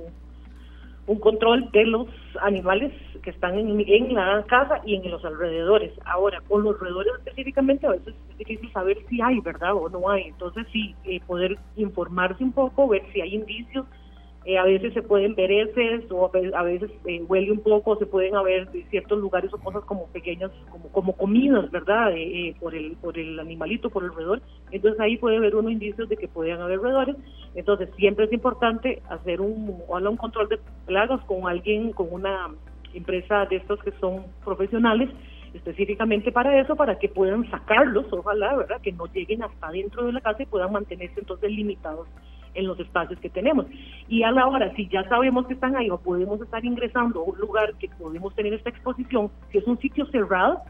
control 1.15 1.71
de 1.71 1.87
los 1.87 2.09
animales 2.43 2.93
que 3.23 3.31
están 3.31 3.57
en, 3.59 4.15
la 4.15 4.45
casa 4.49 4.81
y 4.85 4.97
en 4.97 5.11
los 5.11 5.25
alrededores. 5.25 5.93
Ahora, 6.05 6.41
con 6.49 6.65
los 6.65 6.75
alrededores 6.75 7.13
específicamente, 7.19 7.87
a 7.87 7.91
veces 7.91 8.15
es 8.31 8.39
difícil 8.39 8.73
saber 8.73 8.99
si 9.09 9.21
hay, 9.21 9.39
¿verdad? 9.41 9.75
O 9.75 9.89
no 9.89 10.11
hay. 10.11 10.25
Entonces, 10.25 10.67
sí, 10.73 10.95
eh, 11.05 11.21
poder 11.27 11.57
informarse 11.77 12.43
un 12.43 12.53
poco, 12.53 12.89
ver 12.89 13.03
si 13.13 13.21
hay 13.21 13.35
indicios 13.35 13.87
eh, 14.49 14.59
a 14.59 14.63
veces 14.63 14.95
se 14.95 15.03
pueden 15.03 15.35
ver 15.35 15.51
heces 15.51 16.05
o 16.09 16.31
a 16.55 16.63
veces 16.63 16.89
eh, 17.05 17.21
huele 17.27 17.51
un 17.51 17.59
poco, 17.59 17.97
se 17.97 18.07
pueden 18.07 18.37
haber 18.37 18.69
ciertos 18.91 19.19
lugares 19.19 19.53
o 19.53 19.59
cosas 19.59 19.83
como 19.87 20.07
pequeñas, 20.07 20.53
como, 20.71 20.89
como 20.93 21.17
comidas, 21.17 21.69
¿verdad? 21.73 22.13
Eh, 22.15 22.55
por, 22.61 22.73
el, 22.77 22.93
por 22.93 23.19
el 23.19 23.41
animalito, 23.41 23.91
por 23.91 24.05
el 24.05 24.13
roedor. 24.13 24.41
Entonces 24.71 25.01
ahí 25.01 25.17
puede 25.17 25.39
haber 25.39 25.57
unos 25.57 25.73
indicios 25.73 26.09
de 26.09 26.17
que 26.17 26.29
podrían 26.29 26.61
haber 26.61 26.79
roedores. 26.79 27.17
Entonces 27.57 27.89
siempre 27.97 28.27
es 28.27 28.33
importante 28.33 29.03
hacer 29.09 29.41
un, 29.41 29.83
un 29.89 30.17
control 30.17 30.49
de 30.49 30.61
plagas 30.87 31.21
con 31.25 31.49
alguien, 31.49 31.91
con 31.91 32.07
una 32.13 32.55
empresa 32.95 33.47
de 33.47 33.57
estos 33.57 33.83
que 33.83 33.91
son 34.01 34.27
profesionales 34.45 35.11
específicamente 35.57 36.33
para 36.33 36.61
eso, 36.61 36.77
para 36.77 36.99
que 36.99 37.09
puedan 37.09 37.49
sacarlos, 37.51 38.07
ojalá, 38.13 38.57
¿verdad? 38.57 38.81
Que 38.81 38.93
no 38.93 39.07
lleguen 39.07 39.43
hasta 39.43 39.71
dentro 39.71 40.07
de 40.07 40.13
la 40.13 40.21
casa 40.21 40.43
y 40.43 40.47
puedan 40.47 40.73
mantenerse 40.73 41.21
entonces 41.21 41.51
limitados 41.51 42.09
en 42.55 42.67
los 42.67 42.79
espacios 42.81 43.21
que 43.21 43.29
tenemos. 43.29 43.67
Y 44.09 44.23
a 44.23 44.31
la 44.31 44.47
hora, 44.47 44.75
si 44.75 44.89
ya 44.89 45.07
sabemos 45.09 45.47
que 45.47 45.55
están 45.55 45.77
ahí 45.77 45.91
o 45.91 45.99
podemos 45.99 46.41
estar 46.41 46.65
ingresando 46.65 47.21
a 47.21 47.25
un 47.25 47.39
lugar 47.39 47.75
que 47.79 47.89
podemos 47.89 48.35
tener 48.35 48.55
esta 48.55 48.71
exposición, 48.71 49.31
si 49.53 49.59
es 49.59 49.67
un 49.67 49.79
sitio 49.79 50.07
cerrado, 50.07 50.63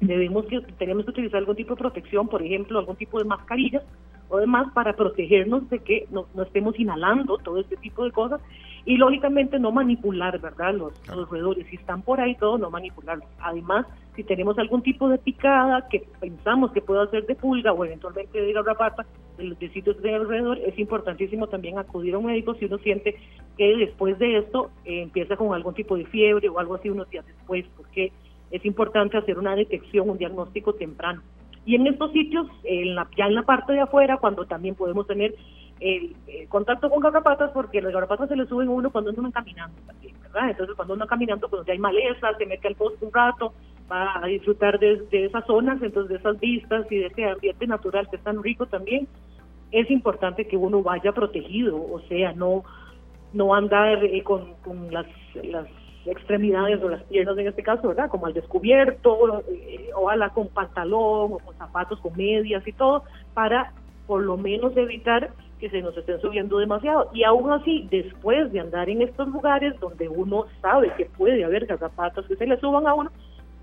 debemos 0.00 0.46
que 0.46 0.60
tenemos 0.78 1.04
que 1.04 1.10
utilizar 1.10 1.38
algún 1.38 1.56
tipo 1.56 1.74
de 1.74 1.80
protección, 1.80 2.28
por 2.28 2.42
ejemplo, 2.42 2.78
algún 2.78 2.96
tipo 2.96 3.18
de 3.18 3.24
mascarillas 3.24 3.82
o 4.28 4.38
demás 4.38 4.72
para 4.72 4.94
protegernos 4.94 5.68
de 5.70 5.78
que 5.80 6.06
no, 6.10 6.26
estemos 6.42 6.78
inhalando 6.78 7.38
todo 7.38 7.58
este 7.60 7.76
tipo 7.76 8.04
de 8.04 8.12
cosas 8.12 8.40
y 8.88 8.96
lógicamente 8.96 9.58
no 9.58 9.70
manipular, 9.70 10.40
¿verdad? 10.40 10.72
Los, 10.72 10.94
los 11.14 11.28
roedores, 11.28 11.66
si 11.66 11.76
están 11.76 12.00
por 12.00 12.22
ahí 12.22 12.34
todos, 12.36 12.58
no 12.58 12.70
manipularlos. 12.70 13.28
Además, 13.38 13.84
si 14.16 14.24
tenemos 14.24 14.58
algún 14.58 14.80
tipo 14.80 15.10
de 15.10 15.18
picada 15.18 15.86
que 15.90 16.06
pensamos 16.18 16.72
que 16.72 16.80
pueda 16.80 17.06
ser 17.10 17.26
de 17.26 17.34
pulga 17.34 17.70
o 17.74 17.84
eventualmente 17.84 18.40
de 18.40 18.50
garrapata 18.50 19.04
de, 19.36 19.54
de 19.60 19.68
sitios 19.74 20.00
de 20.00 20.14
alrededor, 20.14 20.56
es 20.60 20.78
importantísimo 20.78 21.48
también 21.48 21.78
acudir 21.78 22.14
a 22.14 22.18
un 22.18 22.24
médico 22.24 22.54
si 22.54 22.64
uno 22.64 22.78
siente 22.78 23.16
que 23.58 23.76
después 23.76 24.18
de 24.18 24.38
esto 24.38 24.70
eh, 24.86 25.02
empieza 25.02 25.36
con 25.36 25.52
algún 25.52 25.74
tipo 25.74 25.94
de 25.94 26.06
fiebre 26.06 26.48
o 26.48 26.58
algo 26.58 26.76
así 26.76 26.88
unos 26.88 27.10
días 27.10 27.26
después, 27.26 27.66
porque 27.76 28.10
es 28.50 28.64
importante 28.64 29.18
hacer 29.18 29.38
una 29.38 29.54
detección, 29.54 30.08
un 30.08 30.16
diagnóstico 30.16 30.72
temprano. 30.72 31.20
Y 31.66 31.74
en 31.74 31.86
estos 31.86 32.10
sitios, 32.12 32.46
en 32.64 32.94
la, 32.94 33.06
ya 33.18 33.26
en 33.26 33.34
la 33.34 33.42
parte 33.42 33.74
de 33.74 33.80
afuera, 33.80 34.16
cuando 34.16 34.46
también 34.46 34.74
podemos 34.74 35.06
tener 35.06 35.34
el, 35.80 36.16
contacto 36.48 36.90
con 36.90 37.00
garrapatas, 37.00 37.50
porque 37.52 37.80
las 37.80 37.92
garrapatas 37.92 38.28
se 38.28 38.36
le 38.36 38.46
suben 38.46 38.68
a 38.68 38.72
uno 38.72 38.90
cuando 38.90 39.12
uno 39.16 39.30
caminando 39.30 39.80
también, 39.86 40.14
¿verdad? 40.22 40.50
Entonces, 40.50 40.76
cuando 40.76 40.94
uno 40.94 41.06
caminando, 41.06 41.48
cuando 41.48 41.66
ya 41.66 41.72
hay 41.72 41.78
maleza, 41.78 42.36
se 42.36 42.46
mete 42.46 42.68
al 42.68 42.74
poste 42.74 43.04
un 43.04 43.12
rato, 43.12 43.52
va 43.90 44.22
a 44.22 44.26
disfrutar 44.26 44.78
de, 44.78 45.06
esas 45.10 45.46
zonas, 45.46 45.80
entonces 45.82 46.10
de 46.10 46.16
esas 46.16 46.38
vistas 46.40 46.86
y 46.90 46.98
de 46.98 47.06
ese 47.06 47.24
ambiente 47.24 47.66
natural 47.66 48.08
que 48.08 48.16
es 48.16 48.22
tan 48.22 48.42
rico 48.42 48.66
también, 48.66 49.08
es 49.70 49.90
importante 49.90 50.46
que 50.46 50.56
uno 50.56 50.82
vaya 50.82 51.12
protegido, 51.12 51.76
o 51.76 52.00
sea, 52.08 52.32
no 52.32 52.64
no 53.32 53.54
andar 53.54 54.04
eh, 54.04 54.22
con, 54.22 54.54
las, 54.90 55.06
extremidades 56.06 56.82
o 56.82 56.88
las 56.88 57.02
piernas 57.02 57.36
en 57.36 57.48
este 57.48 57.62
caso, 57.62 57.88
¿verdad? 57.88 58.08
Como 58.08 58.24
al 58.24 58.32
descubierto, 58.32 59.42
eh, 59.50 59.90
o 59.94 60.08
ala 60.08 60.30
con 60.30 60.48
pantalón, 60.48 61.34
o 61.34 61.38
con 61.38 61.54
zapatos, 61.58 62.00
con 62.00 62.16
medias 62.16 62.66
y 62.66 62.72
todo, 62.72 63.04
para 63.34 63.74
por 64.06 64.22
lo 64.22 64.38
menos 64.38 64.74
evitar 64.74 65.30
que 65.58 65.70
se 65.70 65.82
nos 65.82 65.96
estén 65.96 66.20
subiendo 66.20 66.58
demasiado. 66.58 67.10
Y 67.12 67.24
aún 67.24 67.50
así, 67.50 67.86
después 67.90 68.52
de 68.52 68.60
andar 68.60 68.88
en 68.88 69.02
estos 69.02 69.28
lugares 69.28 69.78
donde 69.80 70.08
uno 70.08 70.46
sabe 70.60 70.92
que 70.96 71.06
puede 71.06 71.44
haber 71.44 71.66
garrapatas 71.66 72.26
que 72.26 72.36
se 72.36 72.46
le 72.46 72.58
suban 72.60 72.86
a 72.86 72.94
uno, 72.94 73.10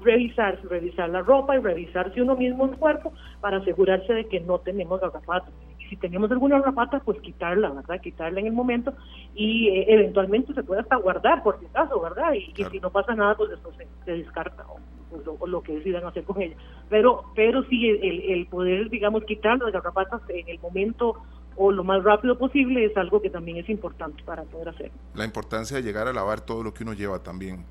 revisar, 0.01 0.59
revisar 0.69 1.09
la 1.09 1.21
ropa 1.21 1.55
y 1.55 1.59
revisarse 1.59 2.21
uno 2.21 2.35
mismo 2.35 2.65
el 2.65 2.77
cuerpo 2.77 3.13
para 3.41 3.57
asegurarse 3.57 4.13
de 4.13 4.25
que 4.25 4.39
no 4.39 4.59
tenemos 4.59 4.99
garrapatas 4.99 5.53
si 5.89 5.95
tenemos 5.97 6.31
alguna 6.31 6.59
garrapata, 6.59 6.99
pues 6.99 7.19
quitarla, 7.21 7.69
¿verdad? 7.69 8.01
Quitarla 8.01 8.39
en 8.39 8.47
el 8.47 8.53
momento 8.53 8.93
y 9.33 9.69
eh, 9.69 9.85
eventualmente 9.89 10.53
se 10.53 10.63
puede 10.63 10.81
hasta 10.81 10.95
guardar 10.97 11.43
por 11.43 11.59
si 11.59 11.65
acaso, 11.65 11.99
¿verdad? 11.99 12.33
Y, 12.33 12.53
si 12.71 12.79
no 12.79 12.89
pasa 12.89 13.15
nada, 13.15 13.35
pues 13.35 13.51
después 13.51 13.75
se, 14.05 14.11
descarta 14.11 14.65
o, 14.67 15.47
lo, 15.47 15.61
que 15.61 15.75
decidan 15.75 16.05
hacer 16.05 16.23
con 16.23 16.41
ella. 16.41 16.55
Pero, 16.89 17.25
pero 17.35 17.63
sí, 17.65 17.89
el, 17.89 18.21
el 18.21 18.47
poder, 18.47 18.89
digamos, 18.89 19.23
quitar 19.25 19.57
las 19.59 19.71
garrapatas 19.71 20.21
en 20.29 20.47
el 20.49 20.59
momento 20.59 21.15
o 21.57 21.71
lo 21.71 21.83
más 21.83 22.03
rápido 22.03 22.37
posible 22.37 22.85
es 22.85 22.95
algo 22.97 23.21
que 23.21 23.29
también 23.29 23.57
es 23.57 23.69
importante 23.69 24.23
para 24.23 24.43
poder 24.43 24.69
hacer. 24.69 24.91
La 25.13 25.25
importancia 25.25 25.77
de 25.77 25.83
llegar 25.83 26.07
a 26.07 26.13
lavar 26.13 26.41
todo 26.41 26.63
lo 26.63 26.73
que 26.73 26.83
uno 26.83 26.93
lleva 26.93 27.19
también, 27.19 27.63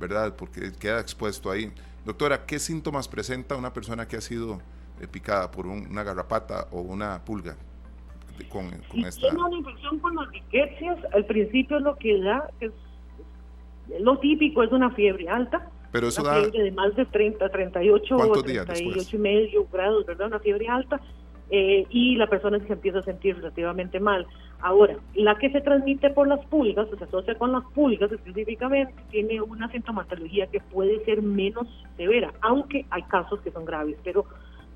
¿verdad? 0.00 0.34
Porque 0.36 0.72
queda 0.78 1.00
expuesto 1.00 1.50
ahí. 1.50 1.72
Doctora, 2.04 2.46
¿qué 2.46 2.58
síntomas 2.58 3.08
presenta 3.08 3.56
una 3.56 3.72
persona 3.72 4.08
que 4.08 4.16
ha 4.16 4.20
sido 4.20 4.60
eh, 5.00 5.06
picada 5.06 5.50
por 5.50 5.66
una 5.66 6.02
garrapata 6.02 6.68
o 6.72 6.80
una 6.80 7.24
pulga 7.24 7.56
con, 8.48 8.70
con 8.88 9.00
esta... 9.00 9.20
Tiene 9.20 9.42
una 9.42 9.56
infección 9.56 9.98
con 9.98 10.14
las 10.16 10.28
riquecias, 10.30 10.98
al 11.12 11.24
principio 11.26 11.80
lo 11.80 11.96
que 11.96 12.20
da, 12.20 12.50
es, 12.60 12.72
lo 14.00 14.18
típico 14.18 14.62
es 14.62 14.72
una 14.72 14.90
fiebre 14.90 15.28
alta, 15.28 15.68
pero 15.92 16.08
eso 16.08 16.22
una 16.22 16.32
da... 16.32 16.40
fiebre 16.42 16.62
de 16.62 16.72
más 16.72 16.94
de 16.94 17.04
30, 17.04 17.48
38 17.48 18.16
o 18.16 18.42
38 18.42 19.16
y 19.16 19.18
medio 19.18 19.66
grados, 19.72 20.06
¿verdad? 20.06 20.28
Una 20.28 20.38
fiebre 20.38 20.68
alta. 20.68 21.00
Eh, 21.50 21.86
y 21.88 22.16
la 22.16 22.26
persona 22.26 22.58
se 22.58 22.72
empieza 22.72 22.98
a 22.98 23.02
sentir 23.02 23.36
relativamente 23.36 24.00
mal. 24.00 24.26
Ahora, 24.60 24.96
la 25.14 25.36
que 25.36 25.50
se 25.50 25.60
transmite 25.60 26.10
por 26.10 26.28
las 26.28 26.44
pulgas, 26.46 26.88
o 26.92 26.96
se 26.96 27.04
asocia 27.04 27.36
con 27.36 27.52
las 27.52 27.64
pulgas 27.74 28.12
específicamente, 28.12 28.92
tiene 29.10 29.40
una 29.40 29.70
sintomatología 29.70 30.46
que 30.48 30.60
puede 30.60 31.02
ser 31.04 31.22
menos 31.22 31.66
severa, 31.96 32.32
aunque 32.42 32.84
hay 32.90 33.02
casos 33.02 33.40
que 33.40 33.50
son 33.50 33.64
graves, 33.64 33.96
pero 34.04 34.26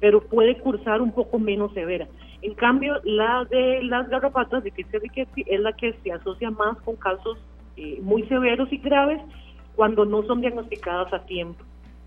pero 0.01 0.21
puede 0.21 0.59
cursar 0.59 1.01
un 1.01 1.13
poco 1.13 1.39
menos 1.39 1.73
severa. 1.75 2.09
En 2.41 2.55
cambio, 2.55 3.01
la 3.05 3.45
de 3.45 3.85
las 3.85 4.09
garrapatas 4.09 4.65
de 4.65 4.71
Rickettsy 4.71 5.45
es 5.47 5.61
la 5.61 5.73
que 5.75 5.93
se 6.03 6.11
asocia 6.11 6.51
más 6.51 6.77
con 6.79 6.97
casos 6.97 7.39
eh, 7.77 8.01
muy 8.03 8.25
severos 8.25 8.73
y 8.73 8.79
graves 8.79 9.21
cuando 9.77 10.05
no 10.05 10.25
son 10.25 10.41
diagnosticadas 10.41 11.13
a 11.13 11.25
tiempo. 11.25 11.63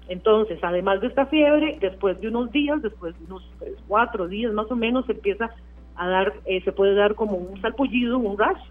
Entonces, 0.08 0.60
además 0.62 1.02
de 1.02 1.08
esta 1.08 1.26
fiebre, 1.26 1.78
después 1.80 2.20
de 2.22 2.28
unos 2.28 2.52
días, 2.52 2.82
después 2.82 3.18
de 3.20 3.26
unos 3.26 3.50
tres, 3.60 3.76
cuatro 3.88 4.28
días 4.28 4.54
más 4.54 4.70
o 4.70 4.76
menos, 4.76 5.06
se 5.06 5.14
empieza 5.14 5.50
a 5.96 6.08
dar, 6.08 6.34
eh, 6.46 6.62
se 6.64 6.72
puede 6.72 6.94
dar 6.96 7.16
como 7.16 7.38
un 7.38 7.60
salpullido, 7.62 8.18
un 8.18 8.38
rash, 8.38 8.62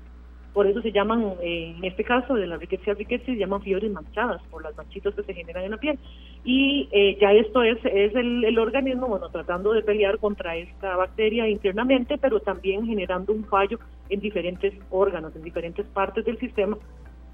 por 0.55 0.69
eso 0.69 0.81
se 0.83 0.93
llaman, 0.93 1.35
eh, 1.43 1.75
en 1.77 1.85
este 1.85 2.05
caso 2.05 2.35
de 2.35 2.47
la 2.47 2.57
riqueza 2.57 2.95
riqueza, 2.95 3.25
se 3.25 3.37
llaman 3.37 3.61
fiebres 3.61 3.91
manchadas, 3.91 4.41
por 4.53 4.63
las 4.63 4.77
manchitas 4.77 5.13
que 5.13 5.25
se 5.25 5.35
generan 5.35 5.65
en 5.65 5.73
la 5.73 5.79
piel. 5.79 5.99
Y 6.45 6.89
eh, 6.93 7.19
ya 7.21 7.33
esto 7.33 7.65
es, 7.65 7.77
es 7.85 8.15
el, 8.15 8.57
organismo, 8.57 9.09
bueno, 9.09 9.29
tratando 9.31 9.73
de 9.73 9.83
pelear 9.83 10.19
contra 10.19 10.57
esta 10.57 10.95
bacteria 10.95 11.49
internamente, 11.49 12.19
pero 12.19 12.39
también 12.39 12.87
generando 12.87 13.33
un 13.33 13.45
fallo 13.47 13.81
en 14.09 14.21
diferentes 14.21 14.73
órganos, 14.91 15.35
en 15.35 15.43
diferentes 15.43 15.87
partes 15.87 16.25
del 16.25 16.39
sistema 16.39 16.79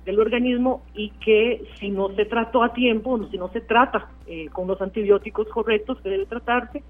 del 0.05 0.19
organismo 0.19 0.83
y 0.95 1.11
que 1.11 1.63
si 1.79 1.91
no 1.91 2.09
se 2.15 2.25
trató 2.25 2.63
a 2.63 2.73
tiempo, 2.73 3.19
si 3.31 3.39
no 3.39 3.49
se 3.49 3.61
trata 3.61 4.09
eh, 4.27 4.49
con 4.49 4.67
los 4.67 4.81
antibióticos 4.81 5.49
correctos 5.49 5.99
que 6.01 6.09
debe 6.09 6.27
tratarse, 6.27 6.83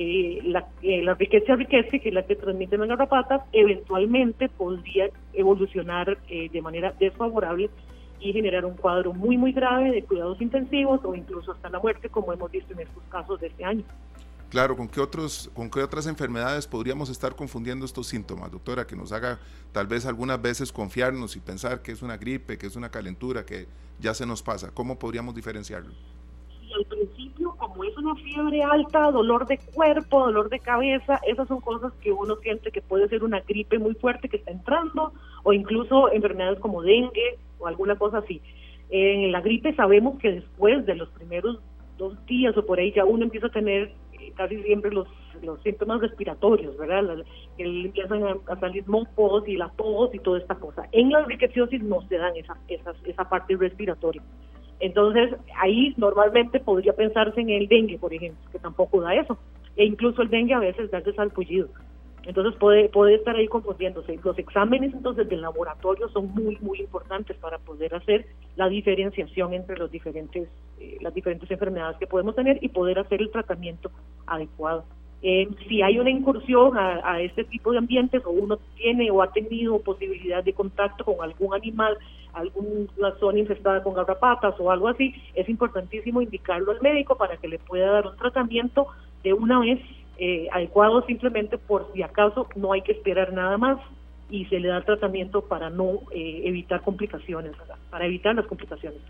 eh, 0.00 0.38
la, 0.44 0.64
eh, 0.80 1.02
la 1.02 1.14
riqueza 1.14 1.56
riqueza, 1.56 1.98
que 1.98 2.10
es 2.10 2.14
la 2.14 2.22
que 2.22 2.36
transmiten 2.36 2.78
las 2.78 2.88
garrapatas, 2.88 3.42
eventualmente 3.52 4.48
podría 4.48 5.10
evolucionar 5.32 6.18
eh, 6.28 6.48
de 6.52 6.62
manera 6.62 6.94
desfavorable 7.00 7.68
y 8.20 8.32
generar 8.32 8.64
un 8.64 8.76
cuadro 8.76 9.12
muy, 9.12 9.36
muy 9.36 9.50
grave 9.50 9.90
de 9.90 10.04
cuidados 10.04 10.40
intensivos 10.40 11.00
o 11.02 11.16
incluso 11.16 11.50
hasta 11.50 11.68
la 11.68 11.80
muerte, 11.80 12.10
como 12.10 12.32
hemos 12.32 12.48
visto 12.48 12.74
en 12.74 12.80
estos 12.80 13.02
casos 13.10 13.40
de 13.40 13.48
este 13.48 13.64
año. 13.64 13.82
Claro, 14.50 14.76
¿con 14.76 14.88
qué, 14.88 15.00
otros, 15.00 15.50
¿con 15.54 15.70
qué 15.70 15.82
otras 15.82 16.06
enfermedades 16.06 16.66
podríamos 16.66 17.10
estar 17.10 17.36
confundiendo 17.36 17.84
estos 17.84 18.06
síntomas, 18.06 18.50
doctora? 18.50 18.86
Que 18.86 18.96
nos 18.96 19.12
haga 19.12 19.38
tal 19.72 19.86
vez 19.86 20.06
algunas 20.06 20.40
veces 20.40 20.72
confiarnos 20.72 21.36
y 21.36 21.40
pensar 21.40 21.82
que 21.82 21.92
es 21.92 22.00
una 22.00 22.16
gripe, 22.16 22.56
que 22.56 22.66
es 22.66 22.74
una 22.74 22.90
calentura, 22.90 23.44
que 23.44 23.66
ya 24.00 24.14
se 24.14 24.24
nos 24.24 24.42
pasa. 24.42 24.70
¿Cómo 24.72 24.98
podríamos 24.98 25.34
diferenciarlo? 25.34 25.92
al 26.76 26.84
principio, 26.84 27.54
como 27.56 27.84
es 27.84 27.96
una 27.96 28.14
fiebre 28.16 28.62
alta, 28.62 29.10
dolor 29.10 29.46
de 29.46 29.58
cuerpo, 29.58 30.20
dolor 30.20 30.48
de 30.48 30.60
cabeza, 30.60 31.20
esas 31.26 31.48
son 31.48 31.60
cosas 31.60 31.92
que 32.00 32.12
uno 32.12 32.36
siente 32.36 32.70
que 32.70 32.82
puede 32.82 33.08
ser 33.08 33.24
una 33.24 33.40
gripe 33.40 33.78
muy 33.78 33.94
fuerte 33.94 34.28
que 34.28 34.36
está 34.36 34.50
entrando, 34.50 35.12
o 35.42 35.52
incluso 35.52 36.12
enfermedades 36.12 36.60
como 36.60 36.82
dengue 36.82 37.38
o 37.58 37.66
alguna 37.66 37.96
cosa 37.96 38.18
así. 38.18 38.40
En 38.90 39.32
la 39.32 39.40
gripe 39.40 39.74
sabemos 39.74 40.18
que 40.18 40.32
después 40.32 40.86
de 40.86 40.94
los 40.94 41.08
primeros 41.10 41.58
dos 41.96 42.14
días 42.26 42.56
o 42.56 42.64
por 42.64 42.78
ahí 42.78 42.92
ya 42.92 43.04
uno 43.04 43.24
empieza 43.24 43.48
a 43.48 43.50
tener 43.50 43.92
casi 44.32 44.62
siempre 44.62 44.90
los, 44.90 45.08
los 45.42 45.60
síntomas 45.62 46.00
respiratorios, 46.00 46.76
¿verdad? 46.76 47.24
que 47.56 47.64
empiezan 47.64 48.22
a, 48.24 48.60
salir 48.60 48.86
mocos 48.88 49.46
y 49.46 49.56
la 49.56 49.68
tos 49.76 50.14
y 50.14 50.18
toda 50.18 50.38
esta 50.38 50.54
cosa. 50.54 50.88
En 50.92 51.10
la 51.10 51.24
riqueciosis 51.24 51.82
no 51.82 52.00
se 52.08 52.18
dan 52.18 52.36
esa, 52.36 52.56
esa, 52.68 52.92
esa 53.04 53.28
parte 53.28 53.56
respiratoria. 53.56 54.22
Entonces, 54.80 55.34
ahí 55.56 55.94
normalmente 55.96 56.60
podría 56.60 56.92
pensarse 56.92 57.40
en 57.40 57.50
el 57.50 57.66
dengue, 57.68 57.98
por 57.98 58.14
ejemplo, 58.14 58.40
que 58.52 58.58
tampoco 58.58 59.00
da 59.00 59.14
eso. 59.14 59.38
E 59.76 59.84
incluso 59.84 60.22
el 60.22 60.28
dengue 60.28 60.54
a 60.54 60.60
veces 60.60 60.90
da 60.90 60.98
ese 60.98 61.12
salpullido. 61.12 61.68
Entonces 62.24 62.58
puede, 62.58 62.88
puede 62.88 63.14
estar 63.14 63.36
ahí 63.36 63.48
confundiéndose. 63.48 64.18
Los 64.22 64.38
exámenes 64.38 64.92
entonces 64.92 65.28
del 65.28 65.40
laboratorio 65.40 66.08
son 66.08 66.32
muy, 66.34 66.58
muy 66.60 66.80
importantes 66.80 67.36
para 67.38 67.58
poder 67.58 67.94
hacer 67.94 68.26
la 68.56 68.68
diferenciación 68.68 69.54
entre 69.54 69.76
los 69.78 69.90
diferentes, 69.90 70.48
eh, 70.78 70.98
las 71.00 71.14
diferentes 71.14 71.50
enfermedades 71.50 71.96
que 71.98 72.06
podemos 72.06 72.34
tener 72.34 72.58
y 72.60 72.68
poder 72.68 72.98
hacer 72.98 73.22
el 73.22 73.30
tratamiento 73.30 73.90
adecuado. 74.26 74.84
Eh, 75.20 75.48
si 75.68 75.82
hay 75.82 75.98
una 75.98 76.10
incursión 76.10 76.78
a, 76.78 77.00
a, 77.02 77.20
este 77.20 77.42
tipo 77.42 77.72
de 77.72 77.78
ambientes 77.78 78.24
o 78.24 78.30
uno 78.30 78.58
tiene 78.76 79.10
o 79.10 79.20
ha 79.20 79.32
tenido 79.32 79.80
posibilidad 79.80 80.44
de 80.44 80.52
contacto 80.52 81.04
con 81.04 81.16
algún 81.20 81.54
animal, 81.54 81.98
alguna 82.34 83.14
zona 83.18 83.40
infestada 83.40 83.82
con 83.82 83.94
garrapatas 83.94 84.54
o 84.60 84.70
algo 84.70 84.86
así, 84.86 85.14
es 85.34 85.48
importantísimo 85.48 86.22
indicarlo 86.22 86.70
al 86.70 86.80
médico 86.80 87.16
para 87.16 87.36
que 87.36 87.48
le 87.48 87.58
pueda 87.58 87.90
dar 87.90 88.06
un 88.06 88.16
tratamiento 88.16 88.86
de 89.24 89.32
una 89.32 89.58
vez 89.58 89.80
eh, 90.18 90.48
adecuado 90.52 91.04
simplemente 91.06 91.58
por 91.58 91.90
si 91.92 92.02
acaso 92.02 92.48
no 92.56 92.72
hay 92.72 92.82
que 92.82 92.92
esperar 92.92 93.32
nada 93.32 93.56
más 93.56 93.78
y 94.30 94.44
se 94.46 94.60
le 94.60 94.68
da 94.68 94.84
tratamiento 94.84 95.42
para 95.42 95.70
no 95.70 96.00
eh, 96.12 96.42
evitar 96.44 96.82
complicaciones, 96.82 97.52
para 97.90 98.06
evitar 98.06 98.34
las 98.34 98.46
complicaciones. 98.46 99.00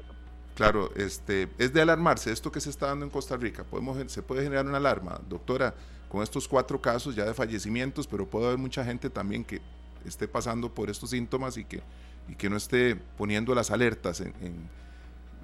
Claro, 0.55 0.91
este, 0.97 1.49
es 1.59 1.73
de 1.73 1.83
alarmarse 1.83 2.33
esto 2.33 2.51
que 2.51 2.61
se 2.61 2.71
está 2.71 2.87
dando 2.87 3.05
en 3.05 3.11
Costa 3.11 3.37
Rica. 3.37 3.65
Podemos, 3.65 3.97
se 4.11 4.23
puede 4.23 4.43
generar 4.43 4.67
una 4.67 4.79
alarma, 4.79 5.21
doctora 5.29 5.75
con 6.09 6.23
estos 6.23 6.49
cuatro 6.49 6.81
casos 6.81 7.15
ya 7.15 7.25
de 7.25 7.35
fallecimientos, 7.35 8.07
pero 8.07 8.27
puede 8.27 8.47
haber 8.47 8.59
mucha 8.59 8.85
gente 8.85 9.11
también 9.11 9.45
que 9.45 9.61
esté 10.05 10.27
pasando 10.27 10.75
por 10.75 10.91
estos 10.91 11.11
síntomas 11.11 11.57
y 11.57 11.65
que, 11.65 11.83
y 12.29 12.35
que 12.35 12.49
no 12.49 12.57
esté 12.57 12.97
poniendo 13.17 13.55
las 13.55 13.71
alertas 13.71 14.21
en, 14.21 14.33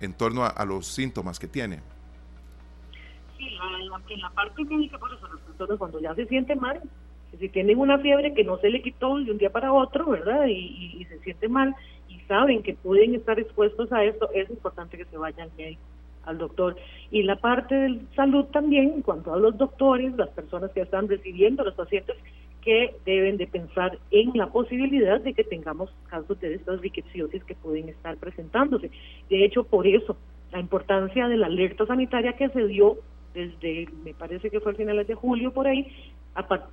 en, 0.00 0.12
torno 0.14 0.44
a, 0.44 0.64
los 0.64 0.86
síntomas 0.86 1.38
que 1.38 1.46
tiene. 1.46 1.80
En 4.08 4.20
la, 4.20 4.30
parte 4.30 4.64
clínica, 4.64 4.98
por 4.98 5.10
eso, 5.12 5.78
cuando 5.78 6.00
ya 6.00 6.14
se 6.14 6.26
siente 6.26 6.54
mal, 6.56 6.80
Si 7.38 7.48
tienen 7.48 7.78
una 7.78 7.98
fiebre 7.98 8.32
que 8.32 8.44
no 8.44 8.58
se 8.58 8.70
le 8.70 8.80
quitó 8.80 9.18
de 9.18 9.32
un 9.32 9.38
día 9.38 9.50
para 9.50 9.72
otro, 9.72 10.06
¿verdad? 10.06 10.46
Y, 10.46 11.04
se 11.08 11.18
siente 11.20 11.48
mal 11.48 11.74
y 12.08 12.20
saben 12.28 12.62
que 12.62 12.74
pueden 12.74 13.14
estar 13.14 13.38
expuestos 13.38 13.92
a 13.92 14.04
esto, 14.04 14.30
es 14.32 14.48
importante 14.50 14.96
que 14.96 15.04
se 15.06 15.16
vayan 15.16 15.50
al 16.26 16.38
doctor. 16.38 16.76
Y 17.10 17.22
la 17.22 17.36
parte 17.36 17.74
de 17.74 18.00
salud 18.14 18.44
también, 18.46 18.92
en 18.94 19.02
cuanto 19.02 19.34
a 19.34 19.38
los 19.38 19.56
doctores, 19.58 20.16
las 20.16 20.30
personas 20.30 20.70
que 20.70 20.82
están 20.82 21.08
recibiendo, 21.08 21.64
los 21.64 21.74
pacientes, 21.74 22.16
que 22.64 22.96
deben 23.04 23.36
de 23.36 23.46
pensar 23.46 23.98
en 24.10 24.30
la 24.34 24.46
posibilidad 24.46 25.20
de 25.20 25.34
que 25.34 25.44
tengamos 25.44 25.90
casos 26.08 26.40
de 26.40 26.54
estas 26.54 26.80
riqueciosis 26.80 27.44
que 27.44 27.54
pueden 27.54 27.90
estar 27.90 28.16
presentándose. 28.16 28.90
De 29.28 29.44
hecho, 29.44 29.64
por 29.64 29.86
eso, 29.86 30.16
la 30.50 30.60
importancia 30.60 31.28
de 31.28 31.36
la 31.36 31.46
alerta 31.46 31.84
sanitaria 31.84 32.32
que 32.32 32.48
se 32.48 32.66
dio 32.66 32.96
desde, 33.34 33.88
me 34.04 34.14
parece 34.14 34.50
que 34.50 34.60
fue 34.60 34.72
a 34.72 34.74
finales 34.76 35.06
de 35.06 35.14
julio 35.14 35.52
por 35.52 35.66
ahí, 35.66 35.92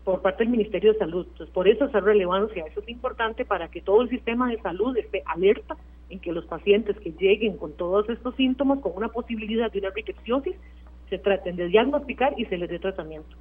por 0.03 0.21
parte 0.21 0.43
del 0.43 0.51
Ministerio 0.51 0.93
de 0.93 0.99
Salud. 0.99 1.25
Entonces, 1.27 1.53
por 1.53 1.67
eso 1.67 1.85
esa 1.85 1.99
relevancia, 1.99 2.65
eso 2.65 2.79
es 2.79 2.89
importante 2.89 3.45
para 3.45 3.69
que 3.69 3.81
todo 3.81 4.01
el 4.01 4.09
sistema 4.09 4.49
de 4.49 4.61
salud 4.61 4.95
esté 4.97 5.23
alerta 5.25 5.75
en 6.09 6.19
que 6.19 6.31
los 6.31 6.45
pacientes 6.45 6.97
que 6.99 7.11
lleguen 7.11 7.57
con 7.57 7.73
todos 7.73 8.07
estos 8.09 8.35
síntomas, 8.35 8.79
con 8.79 8.93
una 8.95 9.09
posibilidad 9.09 9.71
de 9.71 9.79
una 9.79 9.89
riqueciosis, 9.89 10.55
se 11.09 11.17
traten 11.17 11.55
de 11.57 11.67
diagnosticar 11.67 12.33
y 12.37 12.45
se 12.45 12.57
les 12.57 12.69
dé 12.69 12.79
tratamiento. 12.79 13.35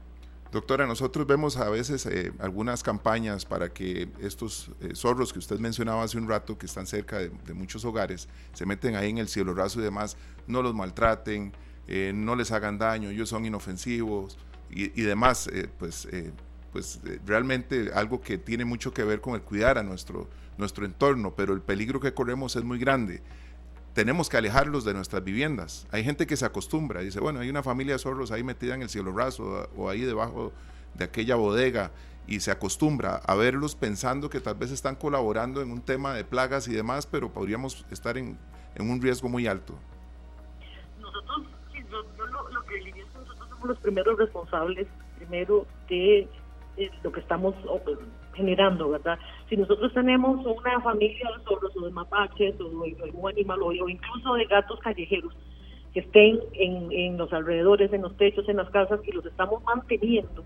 Doctora, 0.53 0.85
nosotros 0.85 1.29
vemos 1.29 1.57
a 1.57 1.71
veces 1.71 2.07
eh, 2.07 2.33
algunas 2.41 2.83
campañas 2.83 3.45
para 3.45 3.69
que 3.69 4.09
estos 4.21 4.73
eh, 4.81 4.97
zorros 4.97 5.33
que 5.33 5.39
usted 5.39 5.61
mencionaba 5.61 6.03
hace 6.03 6.19
un 6.19 6.29
rato, 6.29 6.59
que 6.59 6.67
están 6.67 6.87
cerca 6.87 7.19
de, 7.19 7.55
muchos 7.55 7.85
hogares, 7.85 8.29
se 8.53 8.67
meten 8.67 8.97
ahí 8.97 9.11
en 9.11 9.19
el 9.19 9.29
cielo 9.29 9.55
raso 9.55 9.79
y 9.79 9.85
demás, 9.85 10.17
no 10.49 10.61
los 10.61 10.75
maltraten, 10.75 11.53
eh, 11.89 12.13
no 12.15 12.37
les 12.37 12.53
hagan 12.53 12.79
daño, 12.79 13.11
ellos 13.11 13.29
son 13.29 13.45
inofensivos 13.45 14.39
y, 14.73 14.89
demás, 15.03 15.51
pues, 15.79 16.07
pues 16.71 17.01
realmente 17.27 17.91
algo 17.93 18.21
que 18.21 18.39
tiene 18.39 18.65
mucho 18.65 18.95
que 18.95 19.03
ver 19.03 19.21
con 19.21 19.35
el 19.35 19.43
cuidar 19.43 19.79
a 19.79 19.83
nuestro, 19.83 20.29
nuestro 20.59 20.87
entorno, 20.87 21.35
pero 21.35 21.55
el 21.55 21.61
peligro 21.61 21.99
que 21.99 22.15
corremos 22.15 22.55
es 22.55 22.63
muy 22.63 22.79
grande 22.79 23.21
tenemos 23.95 24.29
que 24.29 24.37
alejarlos 24.37 24.85
de 24.85 24.95
nuestras 24.95 25.25
viviendas. 25.25 25.87
Hay 25.91 26.05
gente 26.05 26.27
que 26.27 26.37
se 26.37 26.45
acostumbra, 26.45 27.01
dice, 27.01 27.21
bueno, 27.21 27.41
hay 27.41 27.51
una 27.51 27.63
familia 27.63 27.95
de 27.95 27.99
zorros 27.99 28.31
ahí 28.31 28.43
metida 28.43 28.75
en 28.75 28.83
el 28.83 28.89
cielo 28.89 29.13
raso 29.13 29.69
o 29.77 29.89
ahí 29.89 30.03
debajo 30.03 30.53
de 30.95 31.05
aquella 31.05 31.37
bodega 31.37 31.91
y 32.27 32.41
se 32.41 32.51
acostumbra 32.51 33.17
a 33.17 33.35
verlos 33.35 33.75
pensando 33.75 34.31
que 34.31 34.41
tal 34.41 34.55
vez 34.55 34.71
están 34.71 34.95
colaborando 34.95 35.63
en 35.63 35.71
un 35.71 35.81
tema 35.81 36.15
de 36.15 36.25
plagas 36.25 36.69
y 36.69 36.73
demás, 36.73 37.07
pero 37.07 37.33
podríamos 37.33 37.85
estar 37.91 38.17
en, 38.17 38.39
un 38.79 39.03
riesgo 39.03 39.29
muy 39.29 39.47
alto. 39.47 39.75
Los 43.69 43.79
primeros 43.79 44.19
responsables, 44.19 44.87
primero 45.17 45.67
de, 45.89 46.29
de 46.77 46.91
lo 47.03 47.13
que 47.13 47.21
estamos 47.21 47.55
generando, 48.35 48.91
¿verdad? 48.91 49.19
Si 49.49 49.57
nosotros 49.57 49.93
tenemos 49.93 50.45
una 50.45 50.81
familia 50.81 51.29
de 51.37 51.45
zorros 51.45 51.77
o 51.77 51.85
de 51.85 51.91
mapaches 51.91 52.61
o 52.61 52.69
de 52.69 52.97
algún 53.03 53.31
animal 53.31 53.63
o, 53.63 53.89
incluso 53.89 54.35
de 54.35 54.45
gatos 54.47 54.79
callejeros 54.81 55.35
que 55.93 56.01
estén 56.01 56.39
en, 56.53 56.93
en 56.93 57.19
los 57.19 57.33
alrededores, 57.33 57.93
en 57.93 58.03
los 58.03 58.17
techos, 58.17 58.49
en 58.49 58.59
las 58.59 58.71
casas 58.71 59.01
y 59.05 59.13
los 59.13 59.27
estamos 59.27 59.63
manteniendo, 59.65 60.45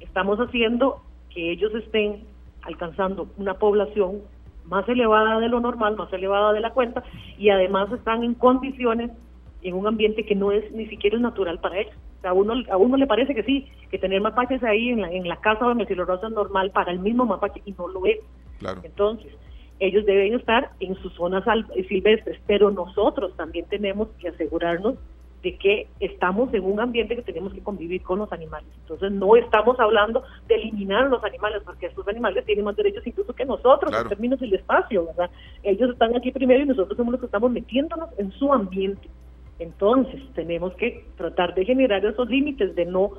estamos 0.00 0.38
haciendo 0.38 1.02
que 1.28 1.52
ellos 1.52 1.74
estén 1.74 2.24
alcanzando 2.62 3.28
una 3.36 3.54
población 3.54 4.22
más 4.64 4.88
elevada 4.88 5.38
de 5.40 5.48
lo 5.48 5.60
normal, 5.60 5.96
más 5.96 6.12
elevada 6.12 6.52
de 6.52 6.60
la 6.60 6.72
cuenta 6.72 7.02
y 7.38 7.50
además 7.50 7.92
están 7.92 8.24
en 8.24 8.34
condiciones 8.34 9.10
en 9.62 9.74
un 9.74 9.86
ambiente 9.86 10.24
que 10.24 10.34
no 10.34 10.52
es 10.52 10.70
ni 10.72 10.86
siquiera 10.86 11.18
natural 11.18 11.58
para 11.58 11.80
ellos. 11.80 11.94
A 12.24 12.32
uno, 12.32 12.54
a 12.70 12.76
uno 12.76 12.96
le 12.96 13.06
parece 13.06 13.34
que 13.34 13.42
sí, 13.42 13.68
que 13.90 13.98
tener 13.98 14.20
mapaches 14.20 14.62
ahí 14.62 14.90
en 14.90 15.02
la, 15.02 15.12
en 15.12 15.28
la 15.28 15.36
casa 15.36 15.66
o 15.66 15.72
en 15.72 15.80
el 15.80 15.86
cielo 15.86 16.04
rosa 16.04 16.26
es 16.26 16.32
normal 16.32 16.70
para 16.70 16.92
el 16.92 16.98
mismo 16.98 17.24
mapache 17.24 17.62
y 17.64 17.72
no 17.72 17.88
lo 17.88 18.06
es. 18.06 18.18
Claro. 18.58 18.80
Entonces, 18.84 19.32
ellos 19.80 20.06
deben 20.06 20.34
estar 20.34 20.70
en 20.80 20.94
sus 20.96 21.12
zonas 21.14 21.44
silvestres, 21.88 22.40
pero 22.46 22.70
nosotros 22.70 23.36
también 23.36 23.66
tenemos 23.66 24.08
que 24.20 24.28
asegurarnos 24.28 24.96
de 25.44 25.58
que 25.58 25.88
estamos 26.00 26.52
en 26.54 26.64
un 26.64 26.80
ambiente 26.80 27.14
que 27.14 27.22
tenemos 27.22 27.52
que 27.52 27.62
convivir 27.62 28.02
con 28.02 28.18
los 28.18 28.32
animales. 28.32 28.66
Entonces 28.80 29.12
no 29.12 29.36
estamos 29.36 29.78
hablando 29.78 30.24
de 30.48 30.54
eliminar 30.54 31.04
a 31.04 31.08
los 31.08 31.22
animales, 31.22 31.62
porque 31.66 31.86
estos 31.86 32.08
animales 32.08 32.46
tienen 32.46 32.64
más 32.64 32.76
derechos 32.76 33.06
incluso 33.06 33.34
que 33.34 33.44
nosotros 33.44 33.92
en 33.94 34.08
términos 34.08 34.40
del 34.40 34.54
espacio, 34.54 35.04
¿verdad? 35.04 35.30
Ellos 35.62 35.90
están 35.90 36.16
aquí 36.16 36.32
primero 36.32 36.62
y 36.62 36.66
nosotros 36.66 36.96
somos 36.96 37.12
los 37.12 37.20
que 37.20 37.26
estamos 37.26 37.50
metiéndonos 37.52 38.08
en 38.18 38.32
su 38.32 38.52
ambiente. 38.52 39.06
Entonces, 39.58 40.20
tenemos 40.34 40.74
que 40.74 41.06
tratar 41.16 41.54
de 41.54 41.64
generar 41.64 42.04
esos 42.04 42.28
límites, 42.28 42.74
de 42.74 42.84
no, 42.86 43.12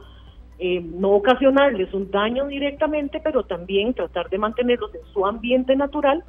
eh, 0.59 0.81
no 0.81 1.11
ocasionarles 1.11 1.93
un 1.93 2.11
daño 2.11 2.47
directamente, 2.47 3.21
pero 3.23 3.43
también 3.43 3.93
tratar 3.93 4.29
de 4.29 4.37
mantenerlos 4.37 4.93
en 4.95 5.05
su 5.13 5.25
ambiente 5.25 5.75
natural 5.75 6.23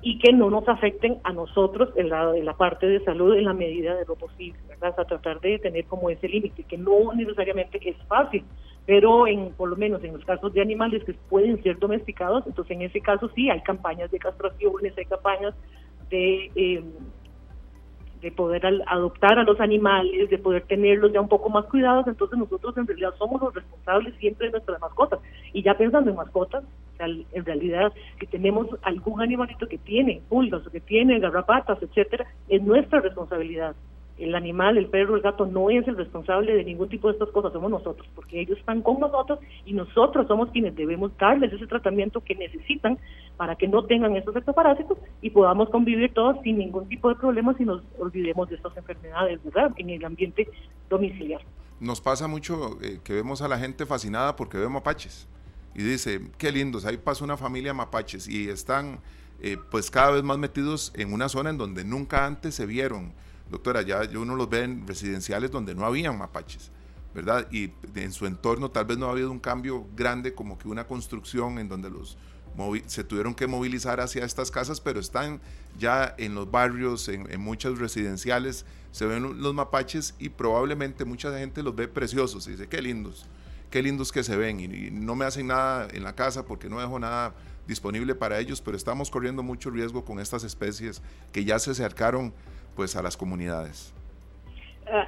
y 0.00 0.18
que 0.18 0.32
no 0.32 0.48
nos 0.48 0.68
afecten 0.68 1.18
a 1.24 1.32
nosotros 1.32 1.90
en 1.96 2.08
la, 2.08 2.54
parte 2.56 2.86
de 2.86 3.02
salud 3.04 3.34
en 3.34 3.44
la 3.44 3.52
medida 3.52 3.96
de 3.96 4.04
lo 4.06 4.14
posible, 4.14 4.58
¿verdad? 4.68 4.94
O 4.96 5.04
tratar 5.04 5.40
de 5.40 5.58
tener 5.58 5.86
como 5.86 6.08
ese 6.08 6.28
límite, 6.28 6.62
que 6.62 6.78
no 6.78 7.12
necesariamente 7.14 7.80
es 7.82 7.96
fácil, 8.06 8.44
pero 8.86 9.26
en 9.26 9.52
por 9.54 9.68
lo 9.68 9.76
menos 9.76 10.02
en 10.04 10.12
los 10.12 10.24
casos 10.24 10.52
de 10.52 10.62
animales 10.62 11.02
que 11.02 11.14
pueden 11.28 11.60
ser 11.64 11.78
domesticados, 11.80 12.46
entonces 12.46 12.76
en 12.76 12.82
ese 12.82 13.00
caso 13.00 13.28
sí 13.34 13.50
hay 13.50 13.60
campañas 13.62 14.10
de 14.10 14.18
castraciones, 14.18 14.96
hay 14.96 15.04
campañas 15.04 15.54
de... 16.10 16.50
Eh, 16.54 16.82
de 18.20 18.32
poder 18.32 18.64
adoptar 18.86 19.38
a 19.38 19.44
los 19.44 19.60
animales, 19.60 20.30
de 20.30 20.38
poder 20.38 20.62
tenerlos 20.64 21.12
ya 21.12 21.20
un 21.20 21.28
poco 21.28 21.50
más 21.50 21.64
cuidados, 21.66 22.06
entonces 22.06 22.38
nosotros 22.38 22.76
en 22.76 22.86
realidad 22.86 23.14
somos 23.18 23.40
los 23.40 23.54
responsables 23.54 24.14
siempre 24.16 24.46
de 24.46 24.52
nuestras 24.52 24.80
mascotas. 24.80 25.20
Y 25.52 25.62
ya 25.62 25.74
pensando 25.74 26.10
en 26.10 26.16
mascotas, 26.16 26.64
en 26.98 27.44
realidad 27.44 27.92
si 28.18 28.26
tenemos 28.26 28.66
algún 28.82 29.22
animalito 29.22 29.68
que 29.68 29.78
tiene 29.78 30.20
pulgas 30.28 30.66
o 30.66 30.70
que 30.70 30.80
tiene 30.80 31.20
garrapatas, 31.20 31.80
etcétera, 31.80 32.26
es 32.48 32.62
nuestra 32.62 33.00
responsabilidad 33.00 33.76
el 34.18 34.34
animal, 34.34 34.76
el 34.76 34.86
perro, 34.86 35.16
el 35.16 35.22
gato 35.22 35.46
no 35.46 35.70
es 35.70 35.86
el 35.86 35.96
responsable 35.96 36.54
de 36.54 36.64
ningún 36.64 36.88
tipo 36.88 37.08
de 37.08 37.14
estas 37.14 37.30
cosas, 37.30 37.52
somos 37.52 37.70
nosotros, 37.70 38.06
porque 38.14 38.40
ellos 38.40 38.58
están 38.58 38.82
con 38.82 38.98
nosotros 38.98 39.38
y 39.64 39.72
nosotros 39.72 40.26
somos 40.26 40.50
quienes 40.50 40.74
debemos 40.74 41.16
darles 41.18 41.52
ese 41.52 41.66
tratamiento 41.66 42.20
que 42.20 42.34
necesitan 42.34 42.98
para 43.36 43.54
que 43.54 43.68
no 43.68 43.84
tengan 43.84 44.16
estos 44.16 44.34
ectoparásitos 44.34 44.98
y 45.22 45.30
podamos 45.30 45.70
convivir 45.70 46.12
todos 46.12 46.36
sin 46.42 46.58
ningún 46.58 46.88
tipo 46.88 47.08
de 47.08 47.14
problemas 47.14 47.58
y 47.60 47.64
nos 47.64 47.82
olvidemos 47.98 48.48
de 48.48 48.56
estas 48.56 48.76
enfermedades, 48.76 49.42
¿verdad? 49.44 49.70
En 49.76 49.90
el 49.90 50.04
ambiente 50.04 50.48
domiciliar. 50.90 51.40
Nos 51.80 52.00
pasa 52.00 52.26
mucho 52.26 52.76
eh, 52.82 52.98
que 53.04 53.12
vemos 53.12 53.40
a 53.40 53.48
la 53.48 53.58
gente 53.58 53.86
fascinada 53.86 54.34
porque 54.34 54.58
ve 54.58 54.68
mapaches 54.68 55.28
y 55.74 55.82
dice, 55.82 56.20
qué 56.38 56.50
lindos, 56.50 56.84
ahí 56.84 56.96
pasa 56.96 57.24
una 57.24 57.36
familia 57.36 57.72
mapaches 57.72 58.26
y 58.26 58.48
están 58.48 58.98
eh, 59.40 59.56
pues 59.70 59.92
cada 59.92 60.10
vez 60.10 60.24
más 60.24 60.38
metidos 60.38 60.92
en 60.96 61.12
una 61.12 61.28
zona 61.28 61.50
en 61.50 61.58
donde 61.58 61.84
nunca 61.84 62.26
antes 62.26 62.56
se 62.56 62.66
vieron 62.66 63.12
Doctora, 63.50 63.82
ya 63.82 64.02
uno 64.14 64.36
los 64.36 64.48
ve 64.48 64.64
en 64.64 64.86
residenciales 64.86 65.50
donde 65.50 65.74
no 65.74 65.86
habían 65.86 66.18
mapaches, 66.18 66.70
¿verdad? 67.14 67.46
Y 67.50 67.72
en 67.94 68.12
su 68.12 68.26
entorno 68.26 68.70
tal 68.70 68.84
vez 68.84 68.98
no 68.98 69.06
ha 69.06 69.12
habido 69.12 69.30
un 69.30 69.40
cambio 69.40 69.86
grande 69.96 70.34
como 70.34 70.58
que 70.58 70.68
una 70.68 70.86
construcción 70.86 71.58
en 71.58 71.68
donde 71.68 71.90
los 71.90 72.18
se 72.86 73.04
tuvieron 73.04 73.34
que 73.34 73.46
movilizar 73.46 74.00
hacia 74.00 74.24
estas 74.24 74.50
casas, 74.50 74.80
pero 74.80 74.98
están 74.98 75.40
ya 75.78 76.14
en 76.18 76.34
los 76.34 76.50
barrios, 76.50 77.08
en, 77.08 77.40
muchas 77.40 77.78
residenciales, 77.78 78.64
se 78.90 79.06
ven 79.06 79.40
los 79.40 79.54
mapaches 79.54 80.14
y 80.18 80.30
probablemente 80.30 81.04
mucha 81.04 81.36
gente 81.38 81.62
los 81.62 81.76
ve 81.76 81.86
preciosos 81.86 82.48
y 82.48 82.52
dice, 82.52 82.66
qué 82.66 82.82
lindos, 82.82 83.26
qué 83.70 83.82
lindos 83.82 84.10
que 84.10 84.24
se 84.24 84.36
ven 84.36 84.60
y, 84.60 84.90
no 84.90 85.14
me 85.14 85.24
hacen 85.24 85.48
nada 85.48 85.88
en 85.92 86.02
la 86.02 86.14
casa 86.16 86.44
porque 86.46 86.68
no 86.68 86.80
dejo 86.80 86.98
nada 86.98 87.34
disponible 87.68 88.14
para 88.14 88.40
ellos, 88.40 88.60
pero 88.60 88.76
estamos 88.76 89.10
corriendo 89.10 89.42
mucho 89.42 89.70
riesgo 89.70 90.04
con 90.04 90.18
estas 90.18 90.42
especies 90.42 91.02
que 91.32 91.44
ya 91.44 91.58
se 91.58 91.70
acercaron 91.70 92.32
pues 92.78 92.94
a 92.94 93.02
las 93.02 93.16
comunidades? 93.16 93.92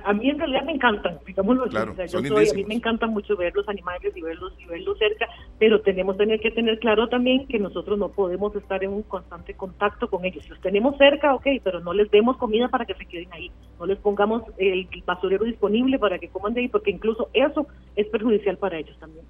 a 0.05 0.13
mí 0.13 0.29
en 0.29 0.39
realidad 0.39 0.65
me 0.65 0.73
encantan, 0.73 1.21
digámoslo 1.25 1.67
claro, 1.69 1.95
yo 2.05 2.21
soy, 2.21 2.49
a 2.49 2.53
mí 2.53 2.65
me 2.65 2.75
encanta 2.75 3.07
mucho 3.07 3.35
ver 3.37 3.55
los 3.55 3.67
animales 3.69 4.15
y 4.15 4.21
verlos 4.21 4.53
y 4.59 4.67
verlos 4.67 4.99
cerca, 4.99 5.27
pero 5.59 5.81
tenemos 5.81 6.19
tener 6.19 6.41
que 6.41 6.51
tener 6.51 6.81
claro 6.81 7.09
también 7.09 7.47
que 7.47 7.61
nosotros 7.61 7.97
no 7.97 8.09
podemos 8.09 8.55
estar 8.57 8.83
en 8.85 8.91
un 8.91 9.03
constante 9.05 9.55
contacto 9.55 10.11
con 10.11 10.25
ellos. 10.25 10.43
Si 10.43 10.51
los 10.51 10.61
tenemos 10.61 10.99
cerca, 10.99 11.33
ok, 11.33 11.47
pero 11.63 11.81
no 11.81 11.95
les 11.95 12.11
demos 12.11 12.37
comida 12.39 12.69
para 12.69 12.85
que 12.85 12.95
se 12.95 13.07
queden 13.07 13.33
ahí, 13.33 13.53
no 13.79 13.87
les 13.87 13.99
pongamos 13.99 14.43
el 14.59 14.87
basurero 15.07 15.45
disponible 15.45 15.99
para 15.99 16.19
que 16.19 16.29
coman 16.29 16.53
de 16.53 16.63
ahí, 16.63 16.69
porque 16.69 16.91
incluso 16.91 17.31
eso 17.33 17.69
es 17.95 18.07
perjudicial 18.09 18.59
para 18.59 18.79
ellos 18.79 18.99
también. 18.99 19.25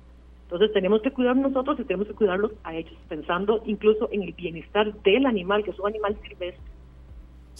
Entonces 0.45 0.73
tenemos 0.73 1.03
que 1.03 1.13
cuidar 1.13 1.37
nosotros 1.37 1.79
y 1.79 1.85
tenemos 1.85 2.09
que 2.09 2.15
cuidarlos 2.15 2.53
a 2.65 2.75
ellos, 2.75 2.97
pensando 3.09 3.63
incluso 3.67 4.09
en 4.11 4.23
el 4.23 4.33
bienestar 4.33 4.93
del 5.03 5.27
animal, 5.27 5.63
que 5.63 5.71
es 5.71 5.79
un 5.79 5.87
animal 5.87 6.17
silvestre 6.27 6.70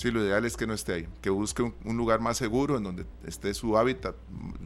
Sí, 0.01 0.11
lo 0.11 0.25
ideal 0.25 0.47
es 0.47 0.57
que 0.57 0.67
no 0.67 0.73
esté 0.73 0.95
ahí, 0.95 1.07
que 1.21 1.29
busque 1.29 1.63
un, 1.63 1.97
lugar 1.99 2.21
más 2.21 2.39
seguro 2.39 2.79
en 2.79 2.85
donde 2.85 3.05
esté 3.27 3.53
su 3.53 3.77
hábitat, 3.77 4.15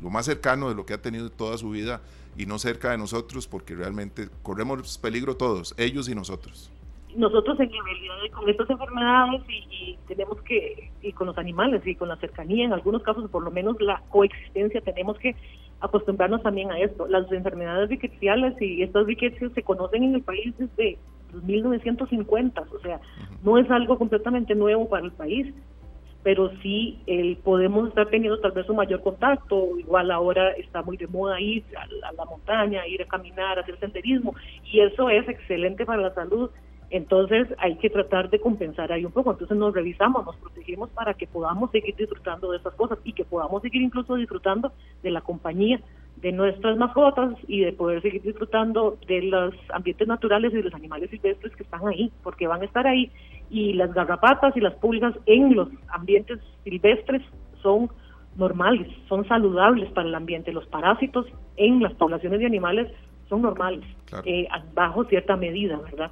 lo 0.00 0.08
más 0.08 0.26
cercano 0.26 0.68
de 0.68 0.76
lo 0.76 0.86
que 0.86 0.94
ha 0.94 1.02
tenido 1.02 1.28
toda 1.28 1.58
su 1.58 1.70
vida 1.70 2.02
y 2.38 2.46
no 2.46 2.60
cerca 2.60 2.92
de 2.92 2.98
nosotros, 2.98 3.48
porque 3.48 3.74
realmente 3.74 4.28
corremos 4.44 4.96
peligro 4.96 5.36
todos, 5.36 5.74
ellos 5.76 6.08
y 6.08 6.14
nosotros. 6.14 6.70
nosotros 7.16 7.58
en 7.58 7.68
realidad 7.68 8.14
con 8.32 8.48
estas 8.48 8.70
enfermedades 8.70 9.42
y, 9.48 9.98
tenemos 10.06 10.40
que, 10.42 10.92
y 11.02 11.10
con 11.10 11.26
los 11.26 11.36
animales 11.36 11.84
y 11.84 11.96
con 11.96 12.10
la 12.10 12.16
cercanía, 12.18 12.66
en 12.66 12.72
algunos 12.72 13.02
casos 13.02 13.28
por 13.28 13.42
lo 13.42 13.50
menos 13.50 13.74
la 13.80 14.04
coexistencia, 14.10 14.82
tenemos 14.82 15.18
que 15.18 15.34
acostumbrarnos 15.80 16.44
también 16.44 16.70
a 16.70 16.78
esto. 16.78 17.08
Las 17.08 17.30
enfermedades 17.32 17.88
riqueciales 17.88 18.54
y 18.62 18.84
estas 18.84 19.04
riquezas 19.04 19.50
se 19.52 19.62
conocen 19.64 20.04
en 20.04 20.14
el 20.14 20.22
país 20.22 20.54
desde 20.56 20.96
1950, 21.42 22.60
o 22.60 22.80
sea, 22.80 23.00
no 23.42 23.58
es 23.58 23.70
algo 23.70 23.98
completamente 23.98 24.54
nuevo 24.54 24.88
para 24.88 25.04
el 25.04 25.12
país 25.12 25.54
pero 26.24 26.50
sí 26.62 26.98
el, 27.06 27.36
podemos 27.36 27.88
estar 27.88 28.08
teniendo 28.08 28.40
tal 28.40 28.52
vez 28.52 28.68
un 28.68 28.76
mayor 28.76 29.02
contacto, 29.02 29.78
igual 29.78 30.10
ahora 30.10 30.52
está 30.52 30.82
muy 30.82 30.96
de 30.96 31.06
moda 31.06 31.38
ir 31.38 31.62
a, 31.76 32.12
la 32.12 32.24
montaña, 32.24 32.86
ir 32.88 33.02
a 33.02 33.06
caminar, 33.06 33.58
hacer 33.58 33.78
senderismo, 33.78 34.34
y 34.64 34.80
eso 34.80 35.10
es 35.10 35.28
excelente 35.28 35.84
para 35.84 36.00
la 36.00 36.14
salud, 36.14 36.50
entonces 36.88 37.48
hay 37.58 37.76
que 37.76 37.90
tratar 37.90 38.30
de 38.30 38.40
compensar 38.40 38.90
ahí 38.90 39.04
un 39.04 39.12
poco, 39.12 39.32
entonces 39.32 39.56
nos 39.56 39.74
revisamos, 39.74 40.24
nos 40.24 40.36
protegemos 40.36 40.88
para 40.90 41.12
que 41.12 41.26
podamos 41.26 41.70
seguir 41.70 41.94
disfrutando 41.94 42.50
de 42.50 42.56
esas 42.56 42.74
cosas 42.74 42.98
y 43.04 43.12
que 43.12 43.24
podamos 43.24 43.60
seguir 43.60 43.82
incluso 43.82 44.14
disfrutando 44.14 44.72
de 45.02 45.10
la 45.10 45.20
compañía 45.20 45.78
de 46.16 46.32
nuestras 46.32 46.76
mascotas 46.76 47.34
y 47.46 47.60
de 47.60 47.72
poder 47.72 48.00
seguir 48.02 48.22
disfrutando 48.22 48.96
de 49.06 49.22
los 49.22 49.54
ambientes 49.72 50.08
naturales 50.08 50.52
y 50.52 50.56
de 50.56 50.62
los 50.62 50.74
animales 50.74 51.10
silvestres 51.10 51.54
que 51.54 51.62
están 51.62 51.86
ahí, 51.86 52.10
porque 52.22 52.46
van 52.46 52.62
a 52.62 52.64
estar 52.64 52.86
ahí. 52.86 53.10
Y 53.50 53.74
las 53.74 53.92
garrapatas 53.92 54.56
y 54.56 54.60
las 54.60 54.74
pulgas 54.74 55.14
en 55.26 55.54
los 55.54 55.68
ambientes 55.88 56.40
silvestres 56.64 57.22
son 57.62 57.90
normales, 58.36 58.88
son 59.08 59.26
saludables 59.28 59.90
para 59.92 60.08
el 60.08 60.14
ambiente. 60.14 60.52
Los 60.52 60.66
parásitos 60.66 61.26
en 61.56 61.82
las 61.82 61.92
poblaciones 61.94 62.40
de 62.40 62.46
animales 62.46 62.90
son 63.28 63.42
normales, 63.42 63.84
eh, 64.24 64.46
bajo 64.74 65.04
cierta 65.04 65.36
medida, 65.36 65.78
¿verdad? 65.78 66.10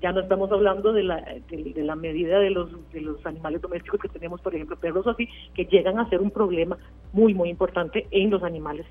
ya 0.00 0.12
no 0.12 0.20
estamos 0.20 0.50
hablando 0.50 0.92
de 0.92 1.02
la, 1.02 1.16
de, 1.50 1.82
la 1.82 1.96
medida 1.96 2.38
de 2.38 2.50
los, 2.50 2.70
de 2.92 3.00
los 3.02 3.24
animales 3.26 3.60
domésticos 3.60 4.00
que 4.00 4.08
tenemos, 4.08 4.40
por 4.40 4.54
ejemplo, 4.54 4.76
perros 4.76 5.06
o 5.06 5.10
así, 5.10 5.28
que 5.54 5.66
llegan 5.66 5.98
a 5.98 6.08
ser 6.08 6.20
un 6.20 6.30
problema 6.30 6.78
muy, 7.12 7.34
muy 7.34 7.50
importante 7.50 8.06
en 8.10 8.30
los 8.30 8.42
animales. 8.42 8.86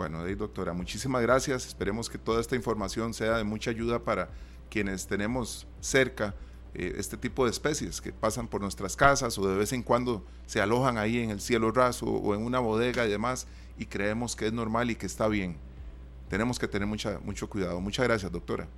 Bueno, 0.00 0.24
doctora, 0.34 0.72
muchísimas 0.72 1.20
gracias. 1.20 1.66
Esperemos 1.66 2.08
que 2.08 2.16
toda 2.16 2.40
esta 2.40 2.56
información 2.56 3.12
sea 3.12 3.36
de 3.36 3.44
mucha 3.44 3.70
ayuda 3.70 3.98
para 3.98 4.30
quienes 4.70 5.06
tenemos 5.06 5.66
cerca 5.80 6.34
eh, 6.72 6.94
este 6.96 7.18
tipo 7.18 7.44
de 7.44 7.50
especies 7.50 8.00
que 8.00 8.10
pasan 8.10 8.48
por 8.48 8.62
nuestras 8.62 8.96
casas 8.96 9.36
o 9.36 9.46
de 9.46 9.58
vez 9.58 9.74
en 9.74 9.82
cuando 9.82 10.24
se 10.46 10.62
alojan 10.62 10.96
ahí 10.96 11.18
en 11.18 11.28
el 11.28 11.38
cielo 11.38 11.70
raso 11.70 12.06
o 12.06 12.34
en 12.34 12.42
una 12.42 12.60
bodega 12.60 13.04
y 13.04 13.10
demás 13.10 13.46
y 13.76 13.84
creemos 13.84 14.36
que 14.36 14.46
es 14.46 14.54
normal 14.54 14.90
y 14.90 14.96
que 14.96 15.04
está 15.04 15.28
bien. 15.28 15.58
Tenemos 16.30 16.58
que 16.58 16.66
tener 16.66 16.88
mucha, 16.88 17.20
mucho 17.22 17.50
cuidado. 17.50 17.78
Muchas 17.82 18.06
gracias, 18.08 18.32
doctora. 18.32 18.68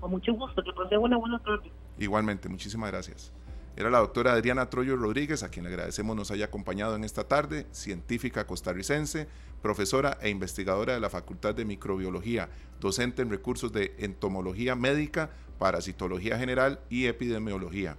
Con 0.00 0.10
mucho 0.10 0.34
gusto, 0.34 0.62
que 0.62 0.72
pase 0.74 0.98
una 0.98 1.16
buena 1.16 1.38
tarde. 1.38 1.72
Igualmente, 1.98 2.46
muchísimas 2.50 2.90
gracias. 2.90 3.32
Era 3.80 3.88
la 3.88 4.00
doctora 4.00 4.34
Adriana 4.34 4.68
Troyo 4.68 4.94
Rodríguez, 4.94 5.42
a 5.42 5.48
quien 5.48 5.64
le 5.64 5.70
agradecemos 5.70 6.14
nos 6.14 6.30
haya 6.30 6.44
acompañado 6.44 6.96
en 6.96 7.02
esta 7.02 7.24
tarde, 7.24 7.66
científica 7.72 8.46
costarricense, 8.46 9.26
profesora 9.62 10.18
e 10.20 10.28
investigadora 10.28 10.92
de 10.92 11.00
la 11.00 11.08
Facultad 11.08 11.54
de 11.54 11.64
Microbiología, 11.64 12.50
docente 12.78 13.22
en 13.22 13.30
recursos 13.30 13.72
de 13.72 13.94
entomología 13.96 14.76
médica, 14.76 15.30
parasitología 15.58 16.38
general 16.38 16.80
y 16.90 17.06
epidemiología. 17.06 17.96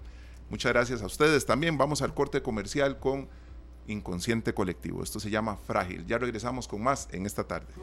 Muchas 0.51 0.71
gracias 0.71 1.01
a 1.01 1.07
ustedes. 1.07 1.47
También 1.47 1.79
vamos 1.79 2.03
al 2.03 2.13
corte 2.13 2.43
comercial 2.43 2.99
con 2.99 3.27
Inconsciente 3.87 4.53
Colectivo. 4.53 5.01
Esto 5.01 5.19
se 5.19 5.31
llama 5.31 5.57
Frágil. 5.57 6.05
Ya 6.05 6.19
regresamos 6.19 6.67
con 6.67 6.83
más 6.83 7.09
en 7.11 7.25
esta 7.25 7.45
tarde. 7.45 7.73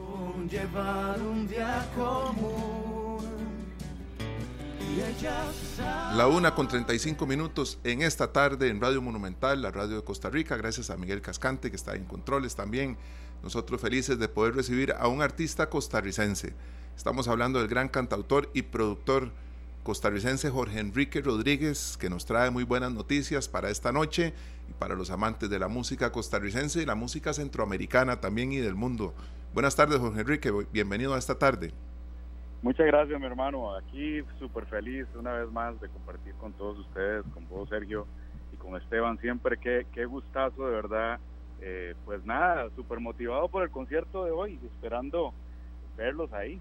La 6.15 6.27
una 6.27 6.55
con 6.55 6.67
35 6.67 7.27
minutos 7.27 7.79
en 7.83 8.01
esta 8.01 8.31
tarde 8.31 8.69
en 8.69 8.81
Radio 8.81 9.01
Monumental, 9.01 9.61
la 9.61 9.71
radio 9.71 9.97
de 9.97 10.03
Costa 10.03 10.29
Rica, 10.29 10.57
gracias 10.57 10.89
a 10.89 10.97
Miguel 10.97 11.21
Cascante 11.21 11.69
que 11.69 11.75
está 11.75 11.95
en 11.95 12.05
controles 12.05 12.55
también. 12.55 12.97
Nosotros 13.43 13.79
felices 13.79 14.17
de 14.17 14.27
poder 14.27 14.55
recibir 14.55 14.93
a 14.97 15.07
un 15.07 15.21
artista 15.21 15.69
costarricense. 15.69 16.53
Estamos 16.97 17.27
hablando 17.27 17.59
del 17.59 17.67
gran 17.67 17.89
cantautor 17.89 18.49
y 18.53 18.63
productor 18.63 19.31
costarricense 19.83 20.49
Jorge 20.49 20.79
Enrique 20.79 21.21
Rodríguez, 21.21 21.95
que 21.97 22.09
nos 22.09 22.25
trae 22.25 22.49
muy 22.49 22.63
buenas 22.63 22.91
noticias 22.91 23.47
para 23.47 23.69
esta 23.69 23.91
noche 23.91 24.33
y 24.69 24.73
para 24.73 24.95
los 24.95 25.11
amantes 25.11 25.49
de 25.49 25.59
la 25.59 25.67
música 25.67 26.11
costarricense 26.11 26.81
y 26.81 26.85
la 26.85 26.95
música 26.95 27.33
centroamericana 27.33 28.19
también 28.19 28.51
y 28.51 28.57
del 28.57 28.75
mundo. 28.75 29.13
Buenas 29.53 29.75
tardes, 29.75 29.99
Jorge 29.99 30.21
Enrique, 30.21 30.51
bienvenido 30.71 31.13
a 31.13 31.19
esta 31.19 31.37
tarde. 31.37 31.73
Muchas 32.61 32.87
gracias, 32.87 33.19
mi 33.19 33.25
hermano. 33.25 33.75
Aquí 33.75 34.21
súper 34.37 34.65
feliz 34.65 35.07
una 35.15 35.33
vez 35.33 35.49
más 35.51 35.79
de 35.79 35.87
compartir 35.87 36.33
con 36.35 36.51
todos 36.53 36.77
ustedes, 36.79 37.23
con 37.33 37.47
vos, 37.47 37.69
Sergio, 37.69 38.05
y 38.51 38.57
con 38.57 38.75
Esteban. 38.75 39.17
Siempre 39.19 39.57
qué, 39.57 39.87
qué 39.93 40.05
gustazo, 40.05 40.65
de 40.65 40.71
verdad. 40.71 41.19
Eh, 41.61 41.95
pues 42.05 42.23
nada, 42.25 42.69
súper 42.75 42.99
motivado 42.99 43.49
por 43.49 43.63
el 43.63 43.69
concierto 43.69 44.25
de 44.25 44.31
hoy, 44.31 44.59
esperando 44.73 45.33
verlos 45.97 46.31
ahí. 46.33 46.59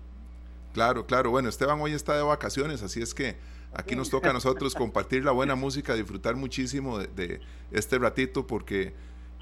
Claro, 0.72 1.06
claro. 1.06 1.30
Bueno, 1.30 1.48
Esteban 1.48 1.80
hoy 1.80 1.92
está 1.92 2.16
de 2.16 2.22
vacaciones, 2.22 2.82
así 2.82 3.00
es 3.00 3.14
que 3.14 3.36
aquí 3.72 3.96
nos 3.96 4.10
toca 4.10 4.30
a 4.30 4.32
nosotros 4.32 4.74
compartir 4.76 5.24
la 5.24 5.32
buena 5.32 5.54
música, 5.54 5.94
disfrutar 5.94 6.36
muchísimo 6.36 6.98
de, 6.98 7.40
este 7.70 7.98
ratito, 7.98 8.46
porque 8.46 8.94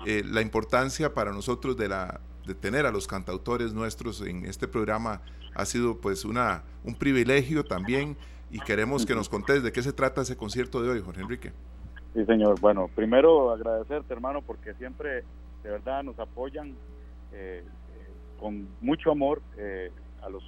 eh, 0.07 0.23
la 0.25 0.43
importancia 0.43 1.15
para 1.15 1.33
nosotros 1.33 1.77
de, 1.77 1.89
la, 1.89 2.21
de 2.47 2.55
tener 2.55 2.87
a 2.87 2.91
los 2.91 3.07
cantautores 3.07 3.73
nuestros 3.73 4.21
en 4.21 4.45
este 4.45 4.69
programa 4.69 5.23
ha 5.57 5.65
sido 5.65 5.99
pues 5.99 6.25
una, 6.25 6.63
un 6.85 6.95
privilegio 6.95 7.65
también 7.65 8.17
y 8.51 8.61
queremos 8.61 9.05
que 9.07 9.15
nos 9.15 9.29
contes 9.29 9.63
de 9.63 9.73
qué 9.73 9.83
se 9.83 9.93
trata 9.93 10.23
ese 10.23 10.37
concierto 10.37 10.83
de 10.83 10.91
hoy, 10.91 11.01
Jorge 11.01 11.23
Enrique. 11.23 11.53
Sí, 12.15 12.25
señor. 12.25 12.61
Bueno, 12.61 12.89
primero 12.95 13.51
agradecerte, 13.51 14.13
hermano, 14.15 14.43
porque 14.43 14.75
siempre 14.75 15.25
de 15.63 15.71
verdad 15.71 16.03
nos 16.03 16.19
apoyan 16.19 16.75
eh, 17.33 17.65
con 18.39 18.69
mucho 18.81 19.11
amor 19.11 19.43
eh, 19.57 19.91
a 20.23 20.29
los 20.29 20.43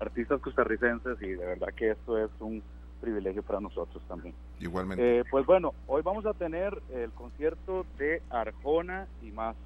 artistas 0.00 0.40
costarricenses 0.40 1.20
y 1.20 1.30
de 1.30 1.44
verdad 1.44 1.68
que 1.74 1.90
esto 1.90 2.18
es 2.18 2.30
un 2.40 2.62
privilegio 3.00 3.42
para 3.42 3.60
nosotros 3.60 4.02
también. 4.08 4.34
Igualmente. 4.60 5.18
Eh, 5.18 5.24
pues 5.30 5.44
bueno, 5.44 5.74
hoy 5.86 6.02
vamos 6.02 6.24
a 6.26 6.32
tener 6.34 6.80
el 6.94 7.10
concierto 7.10 7.84
de 7.98 8.22
Arjona 8.30 9.06
y 9.22 9.32
más. 9.32 9.56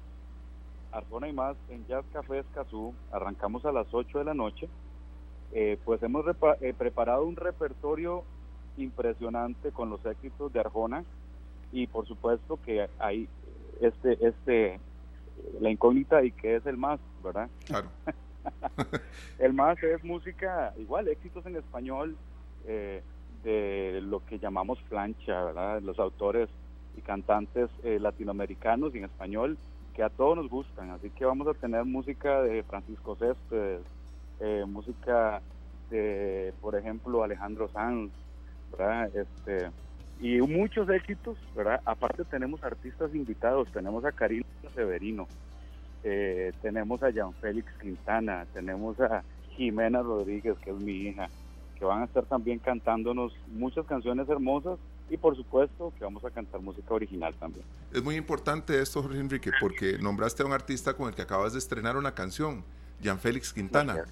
Arjona 0.91 1.27
y 1.27 1.33
más 1.33 1.55
en 1.69 1.85
Jazz 1.87 2.05
Café 2.13 2.39
Escazú. 2.39 2.93
Arrancamos 3.11 3.65
a 3.65 3.71
las 3.71 3.87
8 3.91 4.19
de 4.19 4.25
la 4.25 4.33
noche. 4.33 4.69
Eh, 5.53 5.77
pues 5.85 6.03
hemos 6.03 6.25
eh, 6.61 6.73
preparado 6.77 7.25
un 7.25 7.35
repertorio 7.35 8.23
impresionante 8.77 9.71
con 9.71 9.89
los 9.89 10.05
éxitos 10.05 10.51
de 10.51 10.59
Arjona 10.59 11.03
y 11.71 11.87
por 11.87 12.05
supuesto 12.05 12.59
que 12.63 12.89
hay 12.99 13.27
este 13.81 14.27
este 14.27 14.79
la 15.59 15.69
incógnita 15.69 16.23
y 16.23 16.31
que 16.31 16.57
es 16.57 16.65
el 16.65 16.77
más, 16.77 16.99
¿verdad? 17.23 17.49
Claro. 17.65 17.87
el 19.39 19.53
más 19.53 19.81
es 19.81 20.03
música 20.03 20.73
igual 20.77 21.07
éxitos 21.07 21.45
en 21.45 21.55
español 21.55 22.17
eh, 22.65 23.01
de 23.43 24.01
lo 24.01 24.25
que 24.25 24.39
llamamos 24.39 24.79
plancha, 24.89 25.43
¿verdad? 25.45 25.81
Los 25.81 25.97
autores 25.97 26.49
y 26.97 27.01
cantantes 27.01 27.69
latinoamericanos 27.83 28.93
y 28.93 28.99
en 28.99 29.05
español 29.05 29.57
que 29.97 30.03
a 30.03 30.09
todos 30.09 30.37
nos 30.37 30.47
gustan. 30.47 30.91
Así 30.91 31.09
que 31.09 31.25
vamos 31.25 31.47
a 31.47 31.55
tener 31.55 31.83
música 31.83 32.43
de 32.43 32.61
Francisco 32.61 33.15
Céspedes, 33.15 33.81
eh, 34.39 34.63
música 34.67 35.41
de, 35.89 36.53
por 36.61 36.75
ejemplo, 36.75 37.23
Alejandro 37.23 37.67
Sanz, 37.69 38.11
¿verdad? 38.71 39.09
Este, 39.15 39.71
y 40.21 40.39
muchos 40.41 40.87
éxitos, 40.89 41.35
¿verdad? 41.55 41.81
Aparte 41.83 42.23
tenemos 42.25 42.63
artistas 42.63 43.13
invitados, 43.15 43.71
tenemos 43.71 44.05
a 44.05 44.11
Karina 44.11 44.45
Severino, 44.75 45.27
eh, 46.03 46.53
tenemos 46.61 47.01
a 47.01 47.09
Jean 47.09 47.33
Félix 47.33 47.67
Quintana, 47.81 48.45
tenemos 48.53 48.99
a 49.01 49.23
Jimena 49.55 50.03
Rodríguez, 50.03 50.59
que 50.59 50.69
es 50.69 50.77
mi 50.77 50.91
hija, 50.91 51.27
que 51.75 51.85
van 51.85 52.03
a 52.03 52.05
estar 52.05 52.25
también 52.25 52.59
cantándonos 52.59 53.35
muchas 53.47 53.87
canciones 53.87 54.29
hermosas 54.29 54.77
y 55.09 55.17
por 55.17 55.35
supuesto 55.35 55.93
que 55.97 56.03
vamos 56.03 56.23
a 56.25 56.31
cantar 56.31 56.61
música 56.61 56.93
original 56.93 57.33
también. 57.35 57.65
Es 57.93 58.03
muy 58.03 58.15
importante 58.15 58.81
esto, 58.81 59.01
Jorge 59.01 59.19
Enrique, 59.19 59.51
porque 59.59 59.97
nombraste 59.97 60.43
a 60.43 60.45
un 60.45 60.53
artista 60.53 60.93
con 60.93 61.07
el 61.07 61.15
que 61.15 61.21
acabas 61.21 61.53
de 61.53 61.59
estrenar 61.59 61.97
una 61.97 62.13
canción, 62.13 62.63
Jean 63.01 63.19
Félix 63.19 63.53
Quintana, 63.53 64.05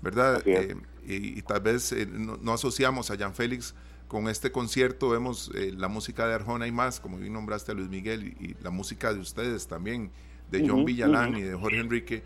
¿verdad? 0.00 0.42
Eh, 0.46 0.74
y, 1.04 1.42
tal 1.42 1.60
vez 1.60 1.92
eh, 1.92 2.06
no, 2.06 2.52
asociamos 2.52 3.10
a 3.10 3.14
Jean 3.14 3.34
Félix 3.34 3.74
con 4.08 4.28
este 4.28 4.50
concierto, 4.50 5.10
vemos 5.10 5.50
eh, 5.54 5.72
la 5.76 5.88
música 5.88 6.26
de 6.26 6.34
Arjona 6.34 6.66
y 6.66 6.72
más, 6.72 7.00
como 7.00 7.18
bien 7.18 7.32
nombraste 7.32 7.72
a 7.72 7.74
Luis 7.74 7.88
Miguel, 7.88 8.34
y, 8.40 8.56
la 8.62 8.70
música 8.70 9.12
de 9.12 9.20
ustedes 9.20 9.68
también, 9.68 10.10
de 10.50 10.68
John 10.68 10.84
Villalán 10.84 11.36
y 11.36 11.42
de 11.42 11.54
Jorge 11.54 11.78
Enrique, 11.78 12.22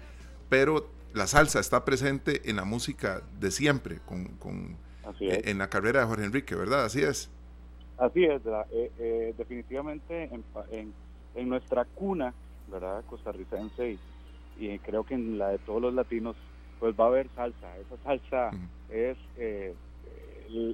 pero 0.48 0.90
la 1.12 1.26
salsa 1.26 1.60
está 1.60 1.84
presente 1.84 2.50
en 2.50 2.56
la 2.56 2.64
música 2.64 3.22
de 3.38 3.50
siempre, 3.50 4.00
con, 4.04 4.26
con 4.38 4.76
en 5.20 5.58
la 5.58 5.70
carrera 5.70 6.00
de 6.00 6.06
Jorge 6.06 6.24
Enrique, 6.24 6.54
¿verdad? 6.56 6.84
Así 6.84 7.02
es. 7.02 7.30
Así 7.98 8.24
es, 8.24 8.42
eh, 8.44 8.92
eh, 8.98 9.34
definitivamente 9.38 10.30
en, 10.70 10.92
en, 11.34 11.48
nuestra 11.48 11.84
cuna, 11.84 12.34
¿verdad? 12.70 13.02
Costarricense 13.06 13.98
y, 14.58 14.78
creo 14.80 15.04
que 15.04 15.14
en 15.14 15.38
la 15.38 15.48
de 15.48 15.58
todos 15.58 15.80
los 15.80 15.94
latinos, 15.94 16.36
pues 16.78 16.94
va 16.98 17.04
a 17.04 17.08
haber 17.08 17.28
salsa. 17.34 17.76
Esa 17.78 17.96
salsa 18.04 18.50
es 18.90 19.16
eh, 19.36 19.74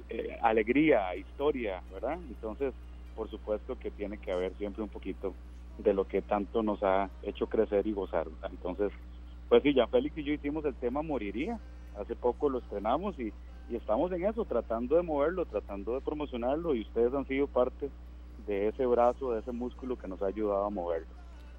eh, 0.09 0.37
alegría, 0.41 1.15
historia, 1.15 1.81
¿verdad? 1.91 2.19
Entonces, 2.29 2.73
por 3.15 3.29
supuesto 3.29 3.77
que 3.77 3.91
tiene 3.91 4.17
que 4.17 4.31
haber 4.31 4.53
siempre 4.57 4.83
un 4.83 4.89
poquito 4.89 5.33
de 5.77 5.93
lo 5.93 6.05
que 6.07 6.21
tanto 6.21 6.61
nos 6.61 6.83
ha 6.83 7.09
hecho 7.23 7.47
crecer 7.47 7.87
y 7.87 7.93
gozar. 7.93 8.27
Entonces, 8.49 8.91
pues 9.49 9.63
sí, 9.63 9.73
ya 9.73 9.87
Félix 9.87 10.17
y 10.17 10.23
yo 10.23 10.33
hicimos 10.33 10.63
el 10.65 10.75
tema 10.75 11.01
Moriría. 11.01 11.59
Hace 11.97 12.15
poco 12.15 12.49
lo 12.49 12.59
estrenamos 12.59 13.19
y, 13.19 13.33
y 13.69 13.75
estamos 13.75 14.11
en 14.11 14.25
eso, 14.25 14.45
tratando 14.45 14.95
de 14.95 15.03
moverlo, 15.03 15.45
tratando 15.45 15.93
de 15.93 16.01
promocionarlo 16.01 16.75
y 16.75 16.81
ustedes 16.81 17.13
han 17.13 17.27
sido 17.27 17.47
parte 17.47 17.89
de 18.45 18.67
ese 18.67 18.85
brazo, 18.85 19.31
de 19.31 19.39
ese 19.39 19.51
músculo 19.51 19.97
que 19.97 20.07
nos 20.07 20.21
ha 20.21 20.27
ayudado 20.27 20.65
a 20.65 20.69
moverlo. 20.69 21.07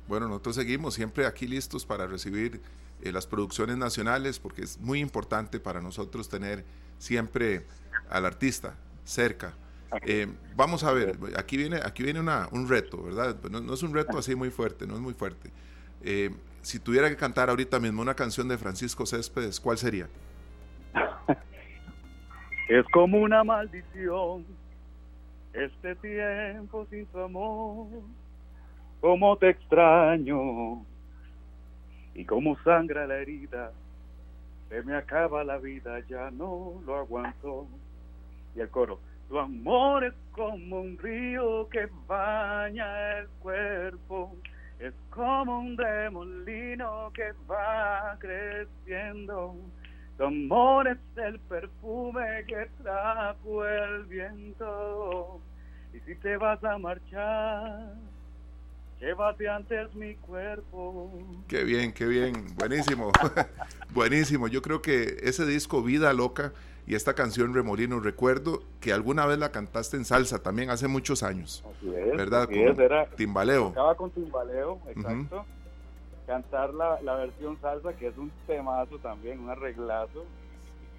Bueno, 0.06 0.28
nosotros 0.28 0.56
seguimos 0.56 0.94
siempre 0.94 1.26
aquí 1.26 1.46
listos 1.46 1.86
para 1.86 2.06
recibir 2.06 2.60
eh, 3.02 3.10
las 3.10 3.26
producciones 3.26 3.78
nacionales 3.78 4.38
porque 4.38 4.62
es 4.62 4.78
muy 4.80 5.00
importante 5.00 5.60
para 5.60 5.80
nosotros 5.80 6.28
tener 6.28 6.64
siempre 6.98 7.66
al 8.10 8.26
artista 8.26 8.76
cerca. 9.04 9.54
Eh, 10.06 10.26
vamos 10.56 10.82
a 10.84 10.92
ver, 10.92 11.18
aquí 11.36 11.56
viene, 11.56 11.76
aquí 11.76 12.02
viene 12.02 12.20
una, 12.20 12.48
un 12.50 12.68
reto, 12.68 13.02
¿verdad? 13.02 13.36
No, 13.50 13.72
es 13.72 13.82
un 13.82 13.94
reto 13.94 14.18
así 14.18 14.34
muy 14.34 14.50
fuerte, 14.50 14.86
no 14.86 14.94
es 14.94 15.00
muy 15.00 15.14
fuerte. 15.14 15.50
Eh, 16.02 16.34
si 16.62 16.78
tuviera 16.78 17.08
que 17.08 17.16
cantar 17.16 17.48
ahorita 17.48 17.78
mismo 17.78 18.02
una 18.02 18.14
canción 18.14 18.48
de 18.48 18.58
Francisco 18.58 19.06
Céspedes, 19.06 19.60
¿cuál 19.60 19.78
sería? 19.78 20.08
Es 22.68 22.84
como 22.92 23.18
una 23.18 23.44
maldición 23.44 24.44
este 25.52 25.94
tiempo 25.96 26.86
sin 26.90 27.06
su 27.12 27.20
amor, 27.20 27.86
como 29.00 29.36
te 29.36 29.50
extraño 29.50 30.84
y 32.14 32.24
como 32.24 32.56
sangra 32.62 33.06
la 33.06 33.18
herida, 33.18 33.72
se 34.68 34.82
me 34.82 34.96
acaba 34.96 35.44
la 35.44 35.58
vida, 35.58 36.00
ya 36.08 36.30
no 36.30 36.80
lo 36.86 36.96
aguanto. 36.96 37.66
Y 38.56 38.60
el 38.60 38.68
coro, 38.70 38.98
tu 39.28 39.38
amor 39.38 40.04
es 40.04 40.14
como 40.32 40.80
un 40.80 40.98
río 40.98 41.68
que 41.68 41.88
baña 42.06 43.18
el 43.18 43.28
cuerpo, 43.40 44.34
es 44.78 44.94
como 45.10 45.58
un 45.60 45.76
remolino 45.76 47.12
que 47.14 47.32
va 47.48 48.16
creciendo 48.18 49.54
tu 50.16 50.24
amor 50.24 50.88
es 50.88 50.98
el 51.16 51.38
perfume 51.40 52.44
que 52.46 52.68
trajo 52.82 53.66
el 53.66 54.04
viento. 54.04 55.40
Y 55.92 56.00
si 56.00 56.14
te 56.16 56.36
vas 56.36 56.62
a 56.64 56.78
marchar, 56.78 57.94
llévate 59.00 59.48
antes 59.48 59.94
mi 59.94 60.14
cuerpo. 60.16 61.10
Qué 61.48 61.64
bien, 61.64 61.92
qué 61.92 62.06
bien. 62.06 62.54
Buenísimo. 62.56 63.10
Buenísimo. 63.94 64.48
Yo 64.48 64.62
creo 64.62 64.82
que 64.82 65.18
ese 65.22 65.46
disco 65.46 65.82
Vida 65.82 66.12
Loca 66.12 66.52
y 66.86 66.94
esta 66.94 67.14
canción 67.14 67.54
Remolino, 67.54 67.98
recuerdo 67.98 68.62
que 68.80 68.92
alguna 68.92 69.26
vez 69.26 69.38
la 69.38 69.52
cantaste 69.52 69.96
en 69.96 70.04
salsa 70.04 70.42
también 70.42 70.70
hace 70.70 70.86
muchos 70.86 71.22
años. 71.22 71.64
Así 71.76 71.94
es. 71.94 72.16
¿Verdad? 72.16 72.42
Así 72.42 72.60
es, 72.60 72.78
era, 72.78 73.06
timbaleo. 73.06 73.68
Estaba 73.68 73.96
con 73.96 74.10
timbaleo, 74.10 74.80
exacto 74.88 75.46
cantar 76.26 76.72
la, 76.74 77.00
la 77.02 77.14
versión 77.16 77.58
salsa, 77.60 77.94
que 77.94 78.08
es 78.08 78.16
un 78.16 78.30
temazo 78.46 78.98
también, 78.98 79.40
un 79.40 79.50
arreglazo. 79.50 80.24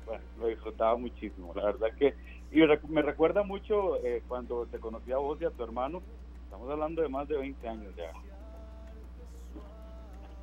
Bueno, 0.06 0.24
lo 0.40 0.48
disfrutaba 0.48 0.96
muchísimo, 0.98 1.54
la 1.56 1.66
verdad 1.66 1.88
que... 1.98 2.14
Y 2.52 2.62
me 2.88 3.02
recuerda 3.02 3.44
mucho 3.44 3.98
eh, 3.98 4.24
cuando 4.28 4.66
te 4.68 4.80
conocí 4.80 5.12
a 5.12 5.18
vos 5.18 5.42
y 5.42 5.46
a 5.46 5.50
tu 5.50 5.64
hermano, 5.64 6.02
estamos 6.44 6.70
hablando 6.70 7.02
de 7.02 7.10
más 7.10 7.28
de 7.28 7.38
20 7.38 7.68
años 7.68 7.94
ya. 7.98 8.12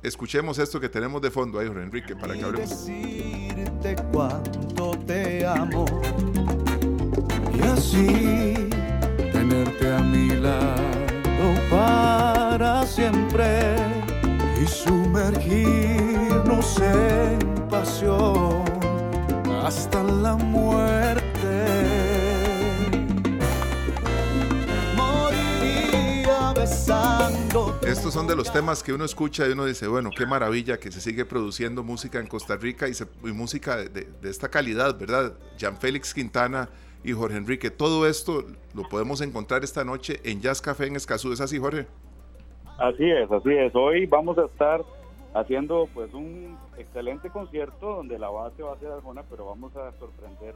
Escuchemos 0.03 0.59
esto 0.59 0.81
que 0.81 0.89
tenemos 0.89 1.21
de 1.21 1.31
fondo 1.31 1.59
ahí, 1.59 1.67
Jorge 1.67 1.83
Enrique, 1.83 2.15
para 2.15 2.33
que 2.33 2.43
hablemos. 2.43 2.69
Decirte 2.69 3.95
cuánto 4.11 4.91
te 5.07 5.45
amo 5.45 5.85
y 7.55 7.61
así 7.61 8.69
tenerte 9.31 9.91
a 9.91 9.99
mi 9.99 10.27
lado 10.35 10.83
para 11.69 12.85
siempre 12.85 13.82
y 14.63 14.67
sumergirnos 14.67 16.79
en 16.79 17.39
pasión 17.69 18.63
hasta 19.61 20.01
la 20.03 20.35
muerte. 20.35 21.23
Moriría 24.95 26.53
besando. 26.55 27.77
Estos 27.85 28.13
son 28.13 28.27
de 28.27 28.37
los 28.37 28.53
temas 28.53 28.81
que 28.81 28.93
uno 28.93 29.03
escucha 29.03 29.45
y 29.47 29.51
uno 29.51 29.65
dice, 29.65 29.87
bueno, 29.87 30.11
qué 30.17 30.25
maravilla 30.25 30.79
que 30.79 30.93
se 30.93 31.01
sigue 31.01 31.25
produciendo 31.25 31.83
música 31.83 32.19
en 32.19 32.27
Costa 32.27 32.55
Rica 32.55 32.87
y, 32.87 32.93
música 33.33 33.75
de, 33.77 33.89
de, 33.89 34.29
esta 34.29 34.49
calidad, 34.49 34.97
¿verdad? 34.97 35.33
Jean 35.57 35.77
Félix 35.77 36.13
Quintana 36.13 36.69
y 37.03 37.11
Jorge 37.11 37.35
Enrique, 37.35 37.69
todo 37.69 38.07
esto 38.07 38.45
lo 38.73 38.87
podemos 38.87 39.19
encontrar 39.19 39.65
esta 39.65 39.83
noche 39.83 40.21
en 40.23 40.39
Jazz 40.39 40.61
Café 40.61 40.87
en 40.87 40.95
Escazú, 40.95 41.33
¿es 41.33 41.41
así, 41.41 41.59
Jorge? 41.59 41.85
Así 42.77 43.09
es, 43.09 43.31
así 43.31 43.51
es. 43.51 43.73
Hoy 43.75 44.05
vamos 44.07 44.37
a 44.37 44.45
estar 44.45 44.83
haciendo 45.33 45.87
pues 45.93 46.13
un 46.13 46.57
excelente 46.77 47.29
concierto 47.29 47.95
donde 47.95 48.17
la 48.17 48.29
base 48.29 48.63
va 48.63 48.73
a 48.73 48.79
ser 48.79 48.91
Arjona, 48.91 49.23
pero 49.29 49.45
vamos 49.45 49.75
a 49.75 49.91
sorprender 49.99 50.55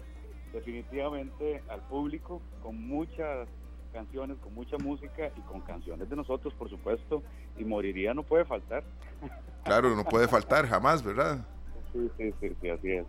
definitivamente 0.51 1.61
al 1.69 1.81
público 1.81 2.41
con 2.63 2.87
muchas 2.87 3.47
canciones, 3.93 4.37
con 4.39 4.53
mucha 4.53 4.77
música 4.77 5.31
y 5.35 5.41
con 5.41 5.61
canciones 5.61 6.09
de 6.09 6.15
nosotros, 6.15 6.53
por 6.55 6.69
supuesto, 6.69 7.21
y 7.57 7.63
Moriría 7.63 8.13
no 8.13 8.23
puede 8.23 8.45
faltar. 8.45 8.83
Claro, 9.63 9.93
no 9.97 10.05
puede 10.05 10.29
faltar 10.29 10.65
jamás, 10.65 11.03
¿verdad? 11.03 11.45
Sí, 11.91 12.09
sí, 12.17 12.55
sí, 12.61 12.69
así 12.69 12.89
es. 12.89 13.05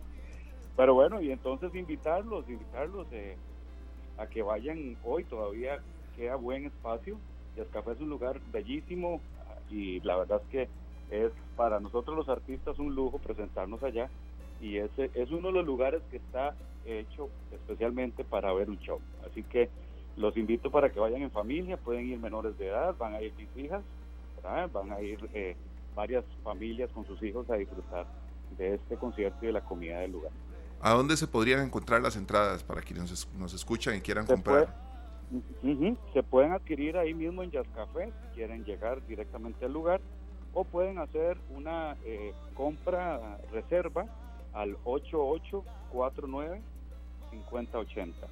Pero 0.75 0.93
bueno, 0.93 1.21
y 1.21 1.31
entonces 1.31 1.73
invitarlos, 1.73 2.49
invitarlos 2.49 3.07
eh, 3.13 3.37
a 4.17 4.27
que 4.27 4.41
vayan 4.41 4.97
hoy, 5.05 5.23
todavía 5.23 5.79
queda 6.17 6.35
buen 6.35 6.65
espacio, 6.65 7.17
Café 7.71 7.91
es 7.91 7.99
un 7.99 8.09
lugar 8.09 8.39
bellísimo 8.51 9.21
y 9.69 9.99
la 10.01 10.17
verdad 10.17 10.41
es 10.43 10.49
que 10.49 10.69
es 11.11 11.31
para 11.55 11.79
nosotros 11.79 12.15
los 12.15 12.29
artistas 12.29 12.79
un 12.79 12.95
lujo 12.95 13.19
presentarnos 13.19 13.83
allá 13.83 14.09
y 14.61 14.77
ese 14.77 15.09
es 15.13 15.31
uno 15.31 15.47
de 15.47 15.53
los 15.53 15.65
lugares 15.65 16.01
que 16.11 16.17
está 16.17 16.55
hecho 16.85 17.29
especialmente 17.51 18.23
para 18.23 18.53
ver 18.53 18.69
un 18.69 18.79
show. 18.79 18.99
Así 19.29 19.43
que 19.43 19.69
los 20.17 20.35
invito 20.37 20.71
para 20.71 20.91
que 20.91 20.99
vayan 20.99 21.21
en 21.21 21.31
familia, 21.31 21.77
pueden 21.77 22.07
ir 22.07 22.19
menores 22.19 22.57
de 22.57 22.67
edad, 22.67 22.95
van 22.97 23.13
a 23.13 23.21
ir 23.21 23.33
mis 23.35 23.65
hijas, 23.65 23.83
van 24.43 24.91
a 24.91 25.01
ir 25.01 25.19
eh, 25.33 25.55
varias 25.95 26.25
familias 26.43 26.89
con 26.91 27.05
sus 27.05 27.21
hijos 27.23 27.49
a 27.49 27.55
disfrutar 27.55 28.05
de 28.57 28.75
este 28.75 28.97
concierto 28.97 29.37
y 29.41 29.47
de 29.47 29.53
la 29.53 29.61
comida 29.61 29.99
del 29.99 30.11
lugar. 30.11 30.31
¿A 30.81 30.93
dónde 30.93 31.17
se 31.17 31.27
podrían 31.27 31.61
encontrar 31.61 32.01
las 32.01 32.15
entradas 32.15 32.63
para 32.63 32.81
quienes 32.81 33.27
nos 33.37 33.53
escuchan 33.53 33.95
y 33.95 34.01
quieran 34.01 34.25
comprar? 34.25 34.88
Se 36.13 36.23
pueden 36.23 36.53
adquirir 36.53 36.97
ahí 36.97 37.13
mismo 37.13 37.43
en 37.43 37.51
Jazz 37.51 37.67
Café 37.75 38.05
si 38.05 38.35
quieren 38.35 38.63
llegar 38.65 39.05
directamente 39.05 39.65
al 39.65 39.73
lugar 39.73 40.01
o 40.53 40.63
pueden 40.63 40.97
hacer 40.97 41.37
una 41.55 41.95
eh, 42.03 42.33
compra 42.55 43.37
reserva 43.51 44.05
al 44.53 44.75
8849 44.83 46.61
5080 47.29 48.27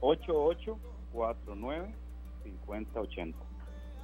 8849 0.00 1.94
5080 2.44 3.38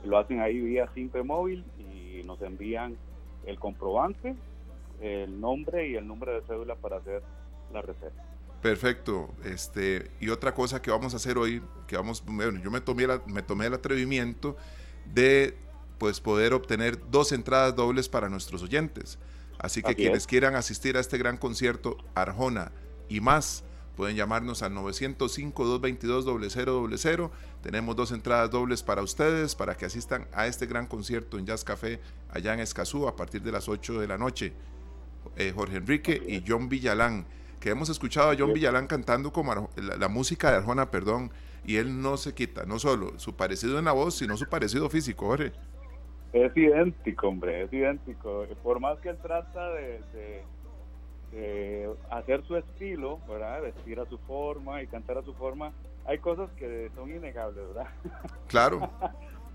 lo 0.04 0.18
hacen 0.18 0.40
ahí 0.40 0.58
vía 0.58 0.88
Simple 0.94 1.22
Móvil 1.22 1.64
y 1.78 2.22
nos 2.26 2.40
envían 2.40 2.96
el 3.44 3.58
comprobante 3.58 4.34
el 5.02 5.38
nombre 5.38 5.88
y 5.88 5.96
el 5.96 6.06
número 6.06 6.32
de 6.32 6.40
cédula 6.46 6.76
para 6.76 6.96
hacer 6.96 7.22
la 7.72 7.82
reserva 7.82 8.31
Perfecto. 8.62 9.34
Este, 9.44 10.12
y 10.20 10.28
otra 10.28 10.54
cosa 10.54 10.80
que 10.80 10.92
vamos 10.92 11.14
a 11.14 11.16
hacer 11.16 11.36
hoy, 11.36 11.60
que 11.88 11.96
vamos, 11.96 12.22
bueno, 12.24 12.60
yo 12.62 12.70
me 12.70 12.80
tomé, 12.80 13.08
me 13.26 13.42
tomé 13.42 13.66
el 13.66 13.74
atrevimiento 13.74 14.56
de 15.12 15.58
pues 15.98 16.20
poder 16.20 16.54
obtener 16.54 16.98
dos 17.10 17.32
entradas 17.32 17.74
dobles 17.74 18.08
para 18.08 18.28
nuestros 18.28 18.62
oyentes. 18.62 19.18
Así 19.58 19.82
que 19.82 19.94
quienes 19.94 20.26
quieran 20.26 20.54
asistir 20.54 20.96
a 20.96 21.00
este 21.00 21.18
gran 21.18 21.36
concierto 21.36 21.98
Arjona 22.14 22.72
y 23.08 23.20
más, 23.20 23.64
pueden 23.96 24.16
llamarnos 24.16 24.62
al 24.62 24.72
905-222-0000. 24.74 27.30
Tenemos 27.62 27.94
dos 27.94 28.10
entradas 28.12 28.50
dobles 28.50 28.82
para 28.82 29.02
ustedes, 29.02 29.54
para 29.54 29.76
que 29.76 29.84
asistan 29.86 30.26
a 30.32 30.46
este 30.46 30.66
gran 30.66 30.86
concierto 30.86 31.38
en 31.38 31.46
Jazz 31.46 31.64
Café 31.64 32.00
allá 32.30 32.54
en 32.54 32.60
Escazú 32.60 33.06
a 33.06 33.16
partir 33.16 33.42
de 33.42 33.52
las 33.52 33.68
8 33.68 34.00
de 34.00 34.08
la 34.08 34.16
noche. 34.18 34.52
Eh, 35.36 35.52
Jorge 35.54 35.76
Enrique 35.76 36.20
y 36.26 36.42
John 36.46 36.68
Villalán 36.68 37.26
que 37.62 37.70
hemos 37.70 37.88
escuchado 37.88 38.32
a 38.32 38.34
John 38.36 38.52
Villalán 38.52 38.88
cantando 38.88 39.32
como 39.32 39.70
la, 39.76 40.08
música 40.08 40.50
de 40.50 40.56
Arjona, 40.56 40.90
perdón, 40.90 41.30
y 41.64 41.76
él 41.76 42.02
no 42.02 42.16
se 42.16 42.34
quita, 42.34 42.64
no 42.66 42.80
solo 42.80 43.16
su 43.20 43.36
parecido 43.36 43.78
en 43.78 43.84
la 43.84 43.92
voz, 43.92 44.16
sino 44.16 44.36
su 44.36 44.48
parecido 44.48 44.90
físico, 44.90 45.26
Jorge. 45.26 45.52
Es 46.32 46.56
idéntico, 46.56 47.28
hombre, 47.28 47.62
es 47.62 47.72
idéntico. 47.72 48.46
Por 48.64 48.80
más 48.80 48.98
que 48.98 49.10
él 49.10 49.18
trata 49.22 49.70
de, 49.74 50.42
hacer 52.10 52.44
su 52.48 52.56
estilo, 52.56 53.20
¿verdad? 53.28 53.62
Vestir 53.62 54.00
a 54.00 54.06
su 54.06 54.18
forma 54.18 54.82
y 54.82 54.88
cantar 54.88 55.18
a 55.18 55.22
su 55.22 55.32
forma, 55.34 55.72
hay 56.04 56.18
cosas 56.18 56.50
que 56.56 56.90
son 56.96 57.10
innegables, 57.14 57.64
¿verdad? 57.68 57.86
Claro. 58.48 58.90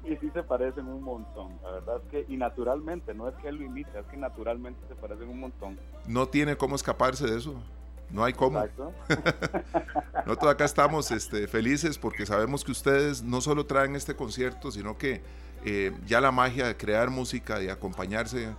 y 0.06 0.16
sí 0.16 0.30
se 0.34 0.44
parecen 0.44 0.88
un 0.88 1.04
montón, 1.04 1.60
la 1.62 1.72
verdad 1.72 1.98
es 1.98 2.10
que, 2.10 2.34
y 2.34 2.38
naturalmente, 2.38 3.14
no 3.14 3.28
es 3.28 3.36
que 3.36 3.50
él 3.50 3.58
lo 3.58 3.66
imite, 3.66 4.00
es 4.00 4.06
que 4.06 4.16
naturalmente 4.16 4.80
se 4.88 4.96
parecen 4.96 5.28
un 5.28 5.42
montón. 5.42 5.78
No 6.08 6.30
tiene 6.30 6.56
cómo 6.56 6.78
escaparse 6.78 7.28
de 7.28 7.38
eso. 7.38 7.62
No 8.10 8.24
hay 8.24 8.34
cómo. 8.34 8.64
Nosotros 10.26 10.52
acá 10.52 10.66
estamos 10.66 11.12
este, 11.12 11.48
felices 11.48 11.98
porque 11.98 12.26
sabemos 12.26 12.64
que 12.64 12.72
ustedes 12.72 13.24
no 13.24 13.42
solo 13.42 13.66
traen 13.66 13.96
este 13.96 14.16
concierto, 14.16 14.72
sino 14.72 14.98
que 14.98 15.22
eh, 15.66 15.92
ya 16.06 16.22
la 16.22 16.32
magia 16.32 16.68
de 16.68 16.78
crear 16.78 17.10
música 17.10 17.62
y 17.62 17.70
acompañarse 17.70 18.50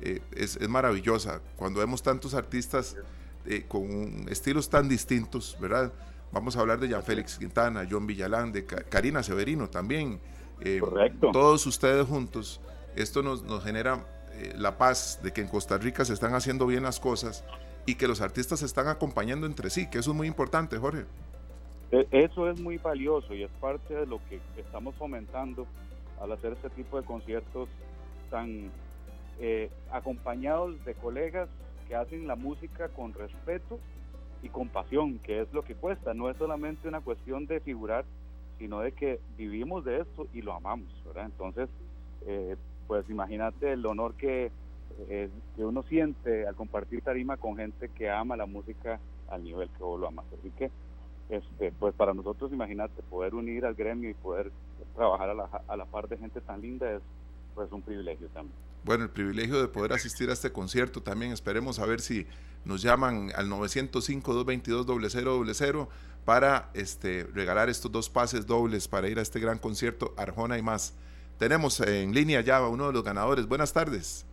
eh, 0.00 0.20
es, 0.32 0.56
es 0.56 0.68
maravillosa. 0.68 1.40
Cuando 1.56 1.80
vemos 1.80 2.02
tantos 2.02 2.34
artistas 2.34 2.96
eh, 3.46 3.64
con 3.68 4.26
estilos 4.28 4.68
tan 4.68 4.88
distintos, 4.88 5.56
¿verdad? 5.60 5.92
Vamos 6.32 6.56
a 6.56 6.60
hablar 6.60 6.80
de 6.80 6.88
Jean 6.88 7.02
Félix 7.02 7.38
Quintana, 7.38 7.86
John 7.88 8.06
Villalán, 8.06 8.52
de 8.52 8.66
Ca- 8.66 8.82
Karina 8.88 9.22
Severino 9.22 9.68
también. 9.70 10.20
Correcto. 10.80 11.30
Todos 11.32 11.66
ustedes 11.66 12.06
juntos. 12.06 12.60
Esto 12.96 13.22
nos, 13.22 13.42
nos 13.42 13.62
genera 13.62 14.04
la 14.56 14.76
paz 14.78 15.20
de 15.22 15.32
que 15.32 15.40
en 15.42 15.48
Costa 15.48 15.78
Rica 15.78 16.04
se 16.04 16.12
están 16.12 16.34
haciendo 16.34 16.66
bien 16.66 16.82
las 16.82 16.98
cosas 17.00 17.44
y 17.86 17.94
que 17.94 18.08
los 18.08 18.20
artistas 18.20 18.60
se 18.60 18.66
están 18.66 18.88
acompañando 18.88 19.46
entre 19.46 19.70
sí, 19.70 19.88
que 19.88 19.98
eso 19.98 20.10
es 20.10 20.16
muy 20.16 20.26
importante, 20.26 20.76
Jorge. 20.78 21.04
E- 21.92 22.06
Eso 22.10 22.50
es 22.50 22.60
muy 22.60 22.78
valioso 22.78 23.32
y 23.34 23.44
es 23.44 23.50
parte 23.60 23.94
de 23.94 24.06
lo 24.06 24.20
que 24.28 24.40
estamos 24.56 24.94
fomentando 24.96 25.66
al 26.20 26.32
hacer 26.32 26.52
este 26.52 26.70
tipo 26.70 27.00
de 27.00 27.06
conciertos 27.06 27.68
tan 28.30 28.70
eh, 29.38 29.70
acompañados 29.92 30.82
de 30.84 30.94
colegas 30.94 31.48
que 31.86 31.94
hacen 31.94 32.26
la 32.26 32.34
música 32.34 32.88
con 32.88 33.12
respeto 33.14 33.78
y 34.42 34.48
con 34.48 34.68
pasión, 34.68 35.18
que 35.20 35.42
es 35.42 35.52
lo 35.52 35.62
que 35.62 35.74
cuesta. 35.74 36.12
No 36.14 36.28
es 36.28 36.36
solamente 36.36 36.88
una 36.88 37.00
cuestión 37.00 37.46
de 37.46 37.60
figurar, 37.60 38.04
sino 38.58 38.80
de 38.80 38.92
que 38.92 39.20
vivimos 39.36 39.84
de 39.84 40.00
esto 40.00 40.26
y 40.32 40.42
lo 40.42 40.54
amamos, 40.54 40.88
¿verdad? 41.04 41.26
Entonces, 41.26 41.68
eh, 42.26 42.56
pues 42.88 43.08
imagínate 43.08 43.72
el 43.72 43.84
honor 43.86 44.14
que, 44.14 44.50
eh, 45.08 45.30
que 45.56 45.64
uno 45.64 45.82
siente 45.84 46.46
al 46.46 46.54
compartir 46.54 47.02
tarima 47.02 47.36
con 47.36 47.56
gente 47.56 47.88
que 47.90 48.10
ama 48.10 48.36
la 48.36 48.46
música 48.46 49.00
al 49.28 49.44
nivel 49.44 49.68
que 49.70 49.82
vos 49.82 50.00
lo 50.00 50.08
amas. 50.08 50.24
Así 50.38 50.50
que 50.50 50.70
este, 51.28 51.72
pues 51.72 51.92
para 51.94 52.14
nosotros, 52.14 52.52
imagínate, 52.52 53.02
poder 53.02 53.34
unir 53.34 53.66
al 53.66 53.74
gremio 53.74 54.08
y 54.08 54.14
poder 54.14 54.52
trabajar 54.94 55.30
a 55.30 55.34
la, 55.34 55.50
a 55.66 55.76
la 55.76 55.84
par 55.84 56.06
de 56.08 56.16
gente 56.16 56.40
tan 56.40 56.62
linda 56.62 56.88
es 56.92 57.02
pues 57.54 57.72
un 57.72 57.82
privilegio 57.82 58.28
también. 58.28 58.54
Bueno, 58.84 59.02
el 59.04 59.10
privilegio 59.10 59.60
de 59.60 59.66
poder 59.66 59.92
asistir 59.92 60.30
a 60.30 60.32
este 60.32 60.52
concierto 60.52 61.02
también. 61.02 61.32
Esperemos 61.32 61.80
a 61.80 61.86
ver 61.86 62.00
si 62.00 62.24
nos 62.64 62.82
llaman 62.82 63.32
al 63.34 63.48
905-222-0000 63.48 65.88
para 66.24 66.70
este, 66.74 67.24
regalar 67.34 67.68
estos 67.68 67.90
dos 67.90 68.08
pases 68.08 68.46
dobles 68.46 68.86
para 68.86 69.08
ir 69.08 69.18
a 69.18 69.22
este 69.22 69.40
gran 69.40 69.58
concierto 69.58 70.14
Arjona 70.16 70.56
y 70.58 70.62
más. 70.62 70.94
Tenemos 71.38 71.80
en 71.80 72.14
línea 72.14 72.40
ya 72.42 72.58
a 72.58 72.68
uno 72.68 72.86
de 72.86 72.92
los 72.92 73.02
ganadores. 73.02 73.48
Buenas 73.48 73.72
tardes. 73.72 74.24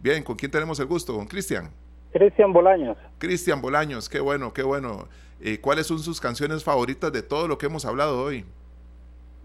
Bien, 0.00 0.22
¿con 0.22 0.36
quién 0.36 0.50
tenemos 0.50 0.78
el 0.80 0.86
gusto? 0.86 1.14
Con 1.14 1.26
Cristian. 1.26 1.70
Cristian 2.12 2.52
Bolaños. 2.52 2.96
Cristian 3.18 3.60
Bolaños, 3.60 4.08
qué 4.08 4.20
bueno, 4.20 4.52
qué 4.52 4.62
bueno. 4.62 5.06
Eh, 5.40 5.58
¿Cuáles 5.60 5.86
son 5.86 5.98
sus 6.00 6.20
canciones 6.20 6.64
favoritas 6.64 7.12
de 7.12 7.22
todo 7.22 7.46
lo 7.48 7.56
que 7.58 7.66
hemos 7.66 7.84
hablado 7.84 8.22
hoy? 8.22 8.44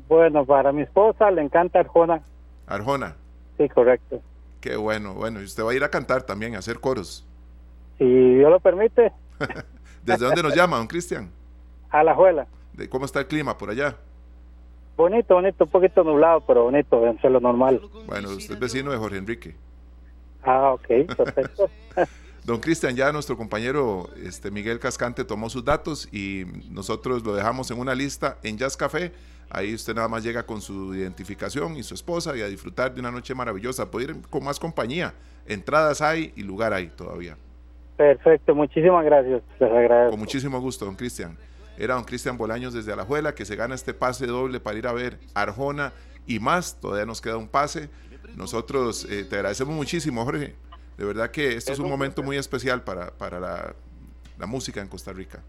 Bueno, 0.07 0.45
para 0.45 0.71
mi 0.71 0.81
esposa 0.81 1.29
le 1.31 1.41
encanta 1.41 1.79
Arjona. 1.79 2.21
Arjona, 2.67 3.15
Sí, 3.57 3.69
correcto. 3.69 4.21
qué 4.61 4.75
bueno. 4.75 5.13
Bueno, 5.13 5.41
y 5.41 5.45
usted 5.45 5.63
va 5.63 5.71
a 5.71 5.75
ir 5.75 5.83
a 5.83 5.89
cantar 5.89 6.23
también, 6.23 6.55
a 6.55 6.59
hacer 6.59 6.79
coros. 6.79 7.25
Si 7.97 8.05
Dios 8.05 8.49
lo 8.49 8.59
permite, 8.59 9.11
¿Desde 10.03 10.25
dónde 10.25 10.43
nos 10.43 10.55
llama, 10.55 10.77
don 10.77 10.87
Cristian? 10.87 11.29
a 11.89 12.03
la 12.03 12.13
juela. 12.13 12.45
¿De 12.73 12.89
¿Cómo 12.89 13.05
está 13.05 13.19
el 13.21 13.27
clima 13.27 13.57
por 13.57 13.69
allá? 13.69 13.95
Bonito, 14.97 15.35
bonito, 15.35 15.63
un 15.63 15.69
poquito 15.69 16.03
nublado, 16.03 16.41
pero 16.41 16.63
bonito, 16.63 16.99
dentro 17.01 17.29
de 17.29 17.33
lo 17.33 17.39
normal. 17.39 17.81
Bueno, 18.05 18.29
usted 18.29 18.53
es 18.55 18.59
vecino 18.59 18.91
de 18.91 18.97
Jorge 18.97 19.17
Enrique. 19.17 19.55
Ah, 20.45 20.73
ok, 20.73 21.15
perfecto. 21.15 21.69
Don 22.45 22.60
Cristian, 22.60 22.95
ya 22.95 23.12
nuestro 23.12 23.36
compañero 23.36 24.08
este, 24.23 24.51
Miguel 24.51 24.79
Cascante 24.79 25.25
tomó 25.25 25.49
sus 25.49 25.65
datos 25.65 26.08
y 26.13 26.45
nosotros 26.69 27.23
lo 27.23 27.34
dejamos 27.34 27.71
en 27.71 27.79
una 27.79 27.95
lista 27.95 28.38
en 28.43 28.58
Jazz 28.58 28.77
Café. 28.77 29.12
Ahí 29.49 29.73
usted 29.73 29.95
nada 29.95 30.08
más 30.08 30.23
llega 30.23 30.45
con 30.45 30.62
su 30.62 30.93
identificación 30.93 31.75
y 31.75 31.81
su 31.81 31.95
esposa 31.95 32.38
y 32.38 32.41
a 32.41 32.47
disfrutar 32.47 32.93
de 32.93 32.99
una 32.99 33.10
noche 33.10 33.34
maravillosa. 33.34 33.89
Puede 33.89 34.12
ir 34.12 34.21
con 34.29 34.43
más 34.43 34.60
compañía. 34.60 35.13
Entradas 35.47 36.01
hay 36.01 36.34
y 36.36 36.43
lugar 36.43 36.71
hay 36.73 36.89
todavía. 36.89 37.36
Perfecto, 37.97 38.53
muchísimas 38.53 39.03
gracias. 39.05 39.41
Les 39.60 39.71
agradezco. 39.71 40.12
Con 40.12 40.19
muchísimo 40.19 40.60
gusto, 40.60 40.86
don 40.86 40.95
Cristian. 40.95 41.36
Era 41.77 41.95
don 41.95 42.03
Cristian 42.03 42.38
Bolaños 42.38 42.73
desde 42.73 42.93
Alajuela 42.93 43.35
que 43.35 43.45
se 43.45 43.55
gana 43.55 43.75
este 43.75 43.93
pase 43.93 44.27
doble 44.27 44.59
para 44.59 44.77
ir 44.77 44.88
a 44.88 44.93
ver 44.93 45.19
Arjona 45.33 45.93
y 46.25 46.39
más. 46.39 46.79
Todavía 46.79 47.05
nos 47.05 47.21
queda 47.21 47.38
un 47.38 47.47
pase. 47.47 47.89
Nosotros 48.35 49.05
eh, 49.09 49.25
te 49.25 49.35
agradecemos 49.35 49.75
muchísimo, 49.75 50.23
Jorge. 50.25 50.55
De 50.97 51.05
verdad 51.05 51.29
que 51.29 51.55
este 51.55 51.73
es 51.73 51.79
un 51.79 51.89
momento 51.89 52.23
muy 52.23 52.38
especial 52.38 52.83
para, 52.83 53.11
para 53.11 53.39
la, 53.39 53.75
música 54.47 54.81
en 54.81 54.88
Costa 54.88 55.11
Rica. 55.11 55.43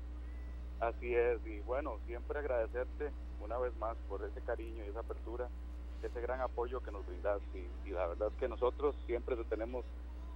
Así 0.80 1.14
es, 1.14 1.38
y 1.46 1.60
bueno, 1.60 1.98
siempre 2.06 2.38
agradecerte 2.38 3.10
una 3.40 3.56
vez 3.58 3.74
más 3.76 3.96
por 4.08 4.22
ese 4.24 4.40
cariño 4.40 4.84
y 4.84 4.88
esa 4.88 5.00
apertura, 5.00 5.48
ese 6.02 6.20
gran 6.20 6.40
apoyo 6.40 6.82
que 6.82 6.90
nos 6.90 7.06
brindas 7.06 7.40
y, 7.54 7.90
la 7.90 8.08
verdad 8.08 8.28
es 8.32 8.38
que 8.38 8.48
nosotros 8.48 8.94
siempre 9.06 9.36
te 9.36 9.44
tenemos 9.44 9.84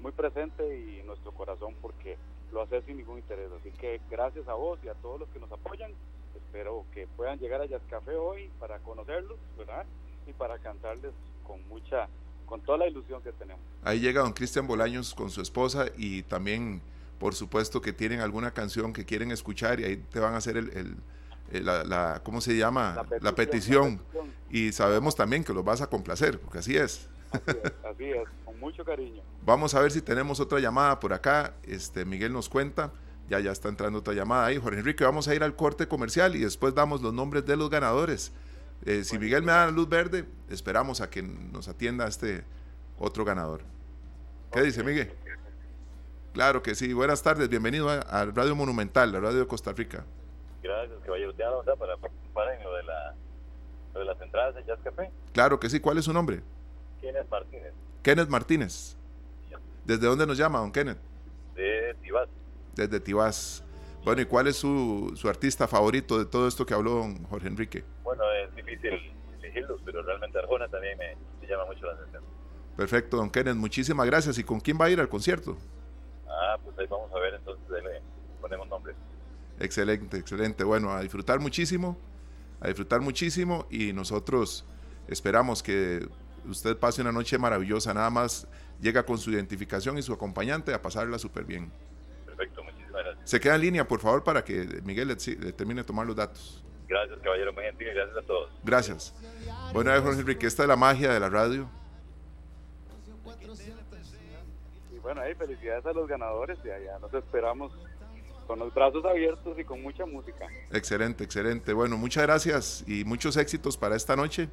muy 0.01 0.13
presente 0.13 0.79
y 0.79 1.03
nuestro 1.03 1.33
corazón 1.33 1.75
porque 1.83 2.17
lo 2.53 2.63
haces 2.63 2.85
sin 2.87 2.97
ningún 2.97 3.19
interés. 3.19 3.49
Así 3.59 3.71
que 3.73 4.01
gracias 4.11 4.47
a 4.49 4.55
vos 4.55 4.79
y 4.85 4.89
a 4.89 4.95
todos 4.95 5.21
los 5.21 5.29
que 5.31 5.39
nos 5.39 5.51
apoyan. 5.53 5.93
Espero 6.35 6.85
que 6.93 7.07
puedan 7.17 7.39
llegar 7.39 7.61
a 7.61 7.67
Jazz 7.67 7.83
Café 7.89 8.15
hoy 8.17 8.51
para 8.59 8.79
conocerlos, 8.81 9.39
¿verdad? 9.59 9.85
Y 10.27 10.33
para 10.33 10.59
cantarles 10.59 11.13
con 11.45 11.67
mucha, 11.69 12.09
con 12.47 12.61
toda 12.63 12.79
la 12.79 12.89
ilusión 12.89 13.23
que 13.23 13.33
tenemos. 13.33 13.63
Ahí 13.83 14.01
llega 14.01 14.23
don 14.23 14.33
Cristian 14.33 14.67
Bolaños 14.67 15.15
con 15.15 15.31
su 15.31 15.41
esposa 15.41 15.87
y 15.97 16.23
también, 16.25 16.81
por 17.19 17.35
supuesto, 17.35 17.81
que 17.81 17.93
tienen 17.93 18.21
alguna 18.21 18.53
canción 18.53 18.93
que 18.93 19.05
quieren 19.05 19.31
escuchar 19.31 19.81
y 19.81 19.85
ahí 19.85 19.97
te 19.97 20.21
van 20.21 20.35
a 20.35 20.39
hacer 20.39 20.57
el, 20.57 20.71
el- 20.77 20.97
el- 21.53 21.65
la, 21.67 21.83
la- 21.85 22.21
¿cómo 22.25 22.41
se 22.41 22.57
llama? 22.57 22.95
La 23.21 23.35
petición. 23.35 23.93
la 23.93 23.99
petición. 23.99 24.01
Y 24.51 24.73
sabemos 24.73 25.15
también 25.17 25.43
que 25.45 25.53
los 25.53 25.65
vas 25.65 25.81
a 25.81 25.89
complacer, 25.89 26.41
porque 26.41 26.59
así 26.59 26.77
es. 26.77 27.09
Así 27.33 27.59
es, 27.63 27.73
así 27.85 28.05
es, 28.11 28.29
con 28.45 28.59
mucho 28.61 28.85
cariño. 28.85 29.23
Vamos 29.45 29.75
a 29.75 29.81
ver 29.81 29.91
si 29.91 30.03
tenemos 30.03 30.41
otra 30.41 30.59
llamada 30.59 30.99
por 31.01 31.13
acá. 31.13 31.55
Este 31.63 32.05
Miguel 32.05 32.33
nos 32.33 32.49
cuenta. 32.49 32.93
Ya 33.29 33.39
ya 33.39 33.53
está 33.53 33.69
entrando 33.69 34.01
otra 34.01 34.13
llamada 34.13 34.47
ahí. 34.47 34.59
Jorge 34.59 34.81
Enrique, 34.81 35.05
vamos 35.05 35.29
a 35.29 35.35
ir 35.35 35.45
al 35.45 35.55
corte 35.55 35.87
comercial 35.87 36.35
y 36.35 36.41
después 36.41 36.75
damos 36.75 37.01
los 37.01 37.15
nombres 37.15 37.47
de 37.47 37.57
los 37.57 37.71
ganadores. 37.71 38.33
Eh, 38.85 39.05
si 39.05 39.19
Miguel 39.19 39.43
me 39.43 39.53
da 39.53 39.67
la 39.67 39.71
luz 39.71 39.89
verde, 39.89 40.25
esperamos 40.49 41.01
a 41.01 41.11
que 41.11 41.23
nos 41.23 41.69
atienda 41.69 42.09
este 42.09 42.45
otro 42.99 43.25
ganador. 43.25 43.63
¿Qué 44.53 44.63
dice 44.63 44.83
Miguel? 44.83 45.13
Claro 46.33 46.63
que 46.63 46.75
sí. 46.75 46.93
Buenas 46.93 47.23
tardes. 47.23 47.49
Bienvenido 47.49 47.89
a, 47.89 47.99
a 48.01 48.25
Radio 48.25 48.57
Monumental, 48.57 49.13
la 49.13 49.21
radio 49.21 49.39
de 49.39 49.47
Costa 49.47 49.73
Rica. 49.73 50.05
Gracias, 50.63 50.99
caballero. 51.05 51.33
Te 51.33 51.45
para 51.77 51.97
participar 51.97 52.53
en 52.55 52.65
lo 52.65 52.75
de, 52.75 52.83
la, 52.83 53.15
lo 53.95 54.01
de 54.01 54.07
las 54.07 54.21
entradas 54.21 54.57
de 54.57 54.65
Jazz 54.65 54.81
Café. 54.83 55.11
Claro 55.33 55.61
que 55.61 55.71
sí. 55.71 55.79
¿Cuál 55.79 55.99
es 55.99 56.05
su 56.05 56.13
nombre? 56.13 56.43
¿Quién 57.01 57.17
es 57.17 57.31
Martínez? 57.31 57.73
Kenneth 58.03 58.29
Martínez. 58.29 58.97
¿Desde 59.85 60.07
dónde 60.07 60.27
nos 60.27 60.37
llama, 60.37 60.59
don 60.59 60.71
Kenneth? 60.71 60.99
De 61.55 61.95
Tibás. 62.03 62.29
Desde 62.75 63.01
Tibás. 63.01 63.65
Bueno, 64.05 64.23
¿y 64.23 64.27
cuál 64.27 64.47
es 64.47 64.57
su, 64.57 65.13
su 65.17 65.29
artista 65.29 65.67
favorito 65.67 66.19
de 66.19 66.25
todo 66.25 66.49
esto 66.49 66.65
que 66.65 66.75
habló 66.75 66.93
don 66.93 67.25
Jorge 67.25 67.49
Enrique? 67.49 67.85
Bueno, 68.03 68.23
es 68.33 68.55
difícil 68.55 69.13
elegirlos, 69.39 69.81
pero 69.85 70.03
realmente 70.03 70.39
Arjona 70.39 70.69
también 70.69 70.97
me, 70.97 71.17
me 71.41 71.47
llama 71.47 71.67
mucho 71.67 71.87
la 71.87 71.93
atención. 71.93 72.23
Perfecto, 72.77 73.17
don 73.19 73.31
Kenneth, 73.31 73.57
muchísimas 73.57 74.07
gracias. 74.07 74.39
¿Y 74.39 74.45
con 74.45 74.61
quién 74.61 74.79
va 74.81 74.87
a 74.87 74.91
ir 74.91 75.01
al 75.01 75.09
concierto? 75.09 75.57
Ah, 76.27 76.57
pues 76.65 76.79
ahí 76.79 76.87
vamos 76.87 77.13
a 77.13 77.19
ver, 77.19 77.35
entonces 77.35 77.65
ahí 77.71 77.83
le 77.83 78.01
ponemos 78.41 78.69
nombres. 78.69 78.97
Excelente, 79.59 80.17
excelente. 80.17 80.65
Bueno, 80.65 80.91
a 80.93 81.03
disfrutar 81.03 81.39
muchísimo, 81.41 81.99
a 82.61 82.69
disfrutar 82.69 83.01
muchísimo 83.01 83.67
y 83.71 83.93
nosotros 83.93 84.65
esperamos 85.09 85.63
que 85.63 86.09
usted 86.49 86.77
pase 86.77 87.01
una 87.01 87.13
noche 87.13 87.39
maravillosa. 87.39 87.93
Nada 87.95 88.11
más 88.11 88.47
llega 88.81 89.05
con 89.05 89.19
su 89.19 89.31
identificación 89.31 89.99
y 89.99 90.03
su 90.03 90.13
acompañante 90.13 90.73
a 90.75 90.81
pasarla 90.81 91.19
súper 91.19 91.45
bien. 91.45 91.71
Perfecto, 92.27 92.63
muchísimas 92.65 93.05
gracias. 93.05 93.31
Se 93.31 93.41
queda 93.41 93.55
en 93.57 93.61
línea, 93.61 93.87
por 93.87 94.01
favor, 94.01 94.25
para 94.25 94.45
que 94.45 94.81
Miguel 94.85 95.09
le, 95.09 95.15
le 95.15 95.53
termine 95.53 95.83
de 95.83 95.87
tomar 95.87 96.07
los 96.07 96.17
datos. 96.17 96.65
Gracias, 96.89 97.19
caballero, 97.23 97.53
muy 97.53 97.63
gentil 97.63 97.87
y 97.87 97.95
gracias 97.95 98.17
a 98.17 98.23
todos. 98.23 98.51
Gracias. 98.65 99.15
Bueno, 99.73 99.93
Jorge 100.03 100.21
Enrique, 100.21 100.47
esta 100.47 100.63
es 100.63 100.69
la 100.69 100.77
magia 100.77 101.13
de 101.13 101.21
la 101.21 101.29
radio. 101.29 101.71
Y 104.93 104.99
bueno, 104.99 105.21
ahí 105.21 105.35
felicidades 105.35 105.87
a 105.87 105.93
los 105.93 106.09
ganadores 106.09 106.59
y 106.65 106.71
allá 106.71 106.99
nos 106.99 107.15
esperamos 107.15 107.73
con 108.49 108.59
los 108.59 108.75
brazos 108.75 109.05
abiertos 109.05 109.57
y 109.57 109.63
con 109.65 109.81
mucha 109.81 110.05
música. 110.05 110.49
Excelente, 110.73 111.23
excelente. 111.23 111.73
Bueno, 111.73 111.97
muchas 111.97 112.25
gracias 112.25 112.85
y 112.89 113.05
muchos 113.05 113.37
éxitos 113.37 113.77
para 113.77 113.95
esta 113.95 114.17
noche. 114.17 114.49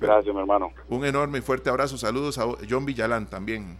Gracias, 0.00 0.34
mi 0.34 0.40
hermano. 0.40 0.70
Un 0.88 1.04
enorme 1.04 1.38
y 1.38 1.42
fuerte 1.42 1.70
abrazo. 1.70 1.96
Saludos 1.98 2.38
a 2.38 2.46
John 2.68 2.84
Villalán 2.84 3.26
también. 3.26 3.78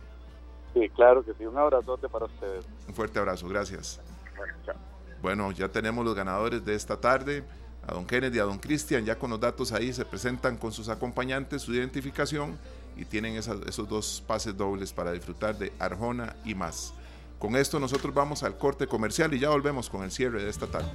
Sí, 0.74 0.88
claro 0.90 1.24
que 1.24 1.32
sí. 1.34 1.44
Un 1.46 1.58
abrazote 1.58 2.08
para 2.08 2.26
ustedes. 2.26 2.64
Un 2.88 2.94
fuerte 2.94 3.18
abrazo. 3.18 3.48
Gracias. 3.48 4.00
Bueno, 4.36 4.54
chao. 4.64 4.74
Bueno, 5.20 5.52
ya 5.52 5.68
tenemos 5.68 6.04
los 6.04 6.14
ganadores 6.14 6.64
de 6.64 6.74
esta 6.74 7.00
tarde. 7.00 7.44
A 7.86 7.94
don 7.94 8.06
Kennedy 8.06 8.36
y 8.36 8.40
a 8.40 8.44
don 8.44 8.58
Cristian, 8.58 9.04
ya 9.04 9.18
con 9.18 9.30
los 9.30 9.40
datos 9.40 9.72
ahí 9.72 9.92
se 9.92 10.04
presentan 10.04 10.56
con 10.56 10.70
sus 10.70 10.88
acompañantes, 10.88 11.62
su 11.62 11.74
identificación 11.74 12.56
y 12.96 13.04
tienen 13.04 13.34
esas- 13.34 13.60
esos 13.66 13.88
dos 13.88 14.22
pases 14.24 14.56
dobles 14.56 14.92
para 14.92 15.10
disfrutar 15.10 15.58
de 15.58 15.72
Arjona 15.80 16.36
y 16.44 16.54
más. 16.54 16.94
Con 17.40 17.56
esto 17.56 17.80
nosotros 17.80 18.14
vamos 18.14 18.44
al 18.44 18.56
corte 18.56 18.86
comercial 18.86 19.34
y 19.34 19.40
ya 19.40 19.48
volvemos 19.50 19.90
con 19.90 20.04
el 20.04 20.12
cierre 20.12 20.44
de 20.44 20.50
esta 20.50 20.68
tarde. 20.68 20.92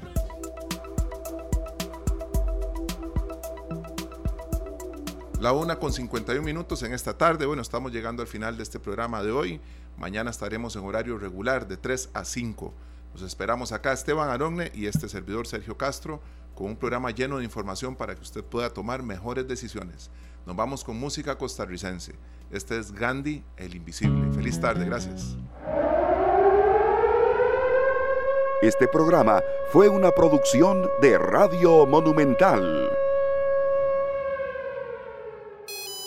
La 5.40 5.52
una 5.52 5.78
con 5.78 5.94
51 5.94 6.42
minutos 6.42 6.82
en 6.82 6.94
esta 6.94 7.16
tarde. 7.16 7.46
Bueno, 7.46 7.62
estamos 7.62 7.92
llegando 7.92 8.24
al 8.24 8.28
final 8.28 8.58
de 8.58 8.64
este 8.64 8.80
programa 8.80 9.22
de 9.22 9.32
hoy. 9.32 9.62
Mañana 9.96 10.32
estaremos 10.32 10.76
en 10.76 10.84
horario 10.84 11.20
regular 11.20 11.68
de 11.68 11.78
3 11.78 12.10
a 12.16 12.26
5. 12.26 12.74
Nos 13.14 13.22
esperamos 13.22 13.72
acá 13.72 13.94
Esteban 13.94 14.30
Aronne 14.30 14.72
y 14.74 14.88
este 14.88 15.08
servidor 15.08 15.46
Sergio 15.46 15.78
Castro 15.78 16.22
con 16.56 16.68
un 16.68 16.76
programa 16.76 17.12
lleno 17.12 17.38
de 17.38 17.44
información 17.44 17.96
para 17.96 18.16
que 18.16 18.24
usted 18.24 18.44
pueda 18.44 18.72
tomar 18.72 19.04
mejores 19.04 19.48
decisiones. 19.48 20.10
Nos 20.48 20.56
vamos 20.56 20.84
con 20.84 21.00
música 21.00 21.38
costarricense. 21.38 22.16
Este 22.50 22.80
es 22.80 22.92
Gandhi, 22.92 23.44
el 23.58 23.76
Invisible. 23.76 24.32
Feliz 24.34 24.60
tarde, 24.60 24.86
gracias. 24.86 25.38
Este 28.64 28.88
programa 28.88 29.44
fue 29.72 29.88
una 29.88 30.10
producción 30.10 30.90
de 31.00 31.20
Radio 31.20 31.86
Monumental. 31.86 32.90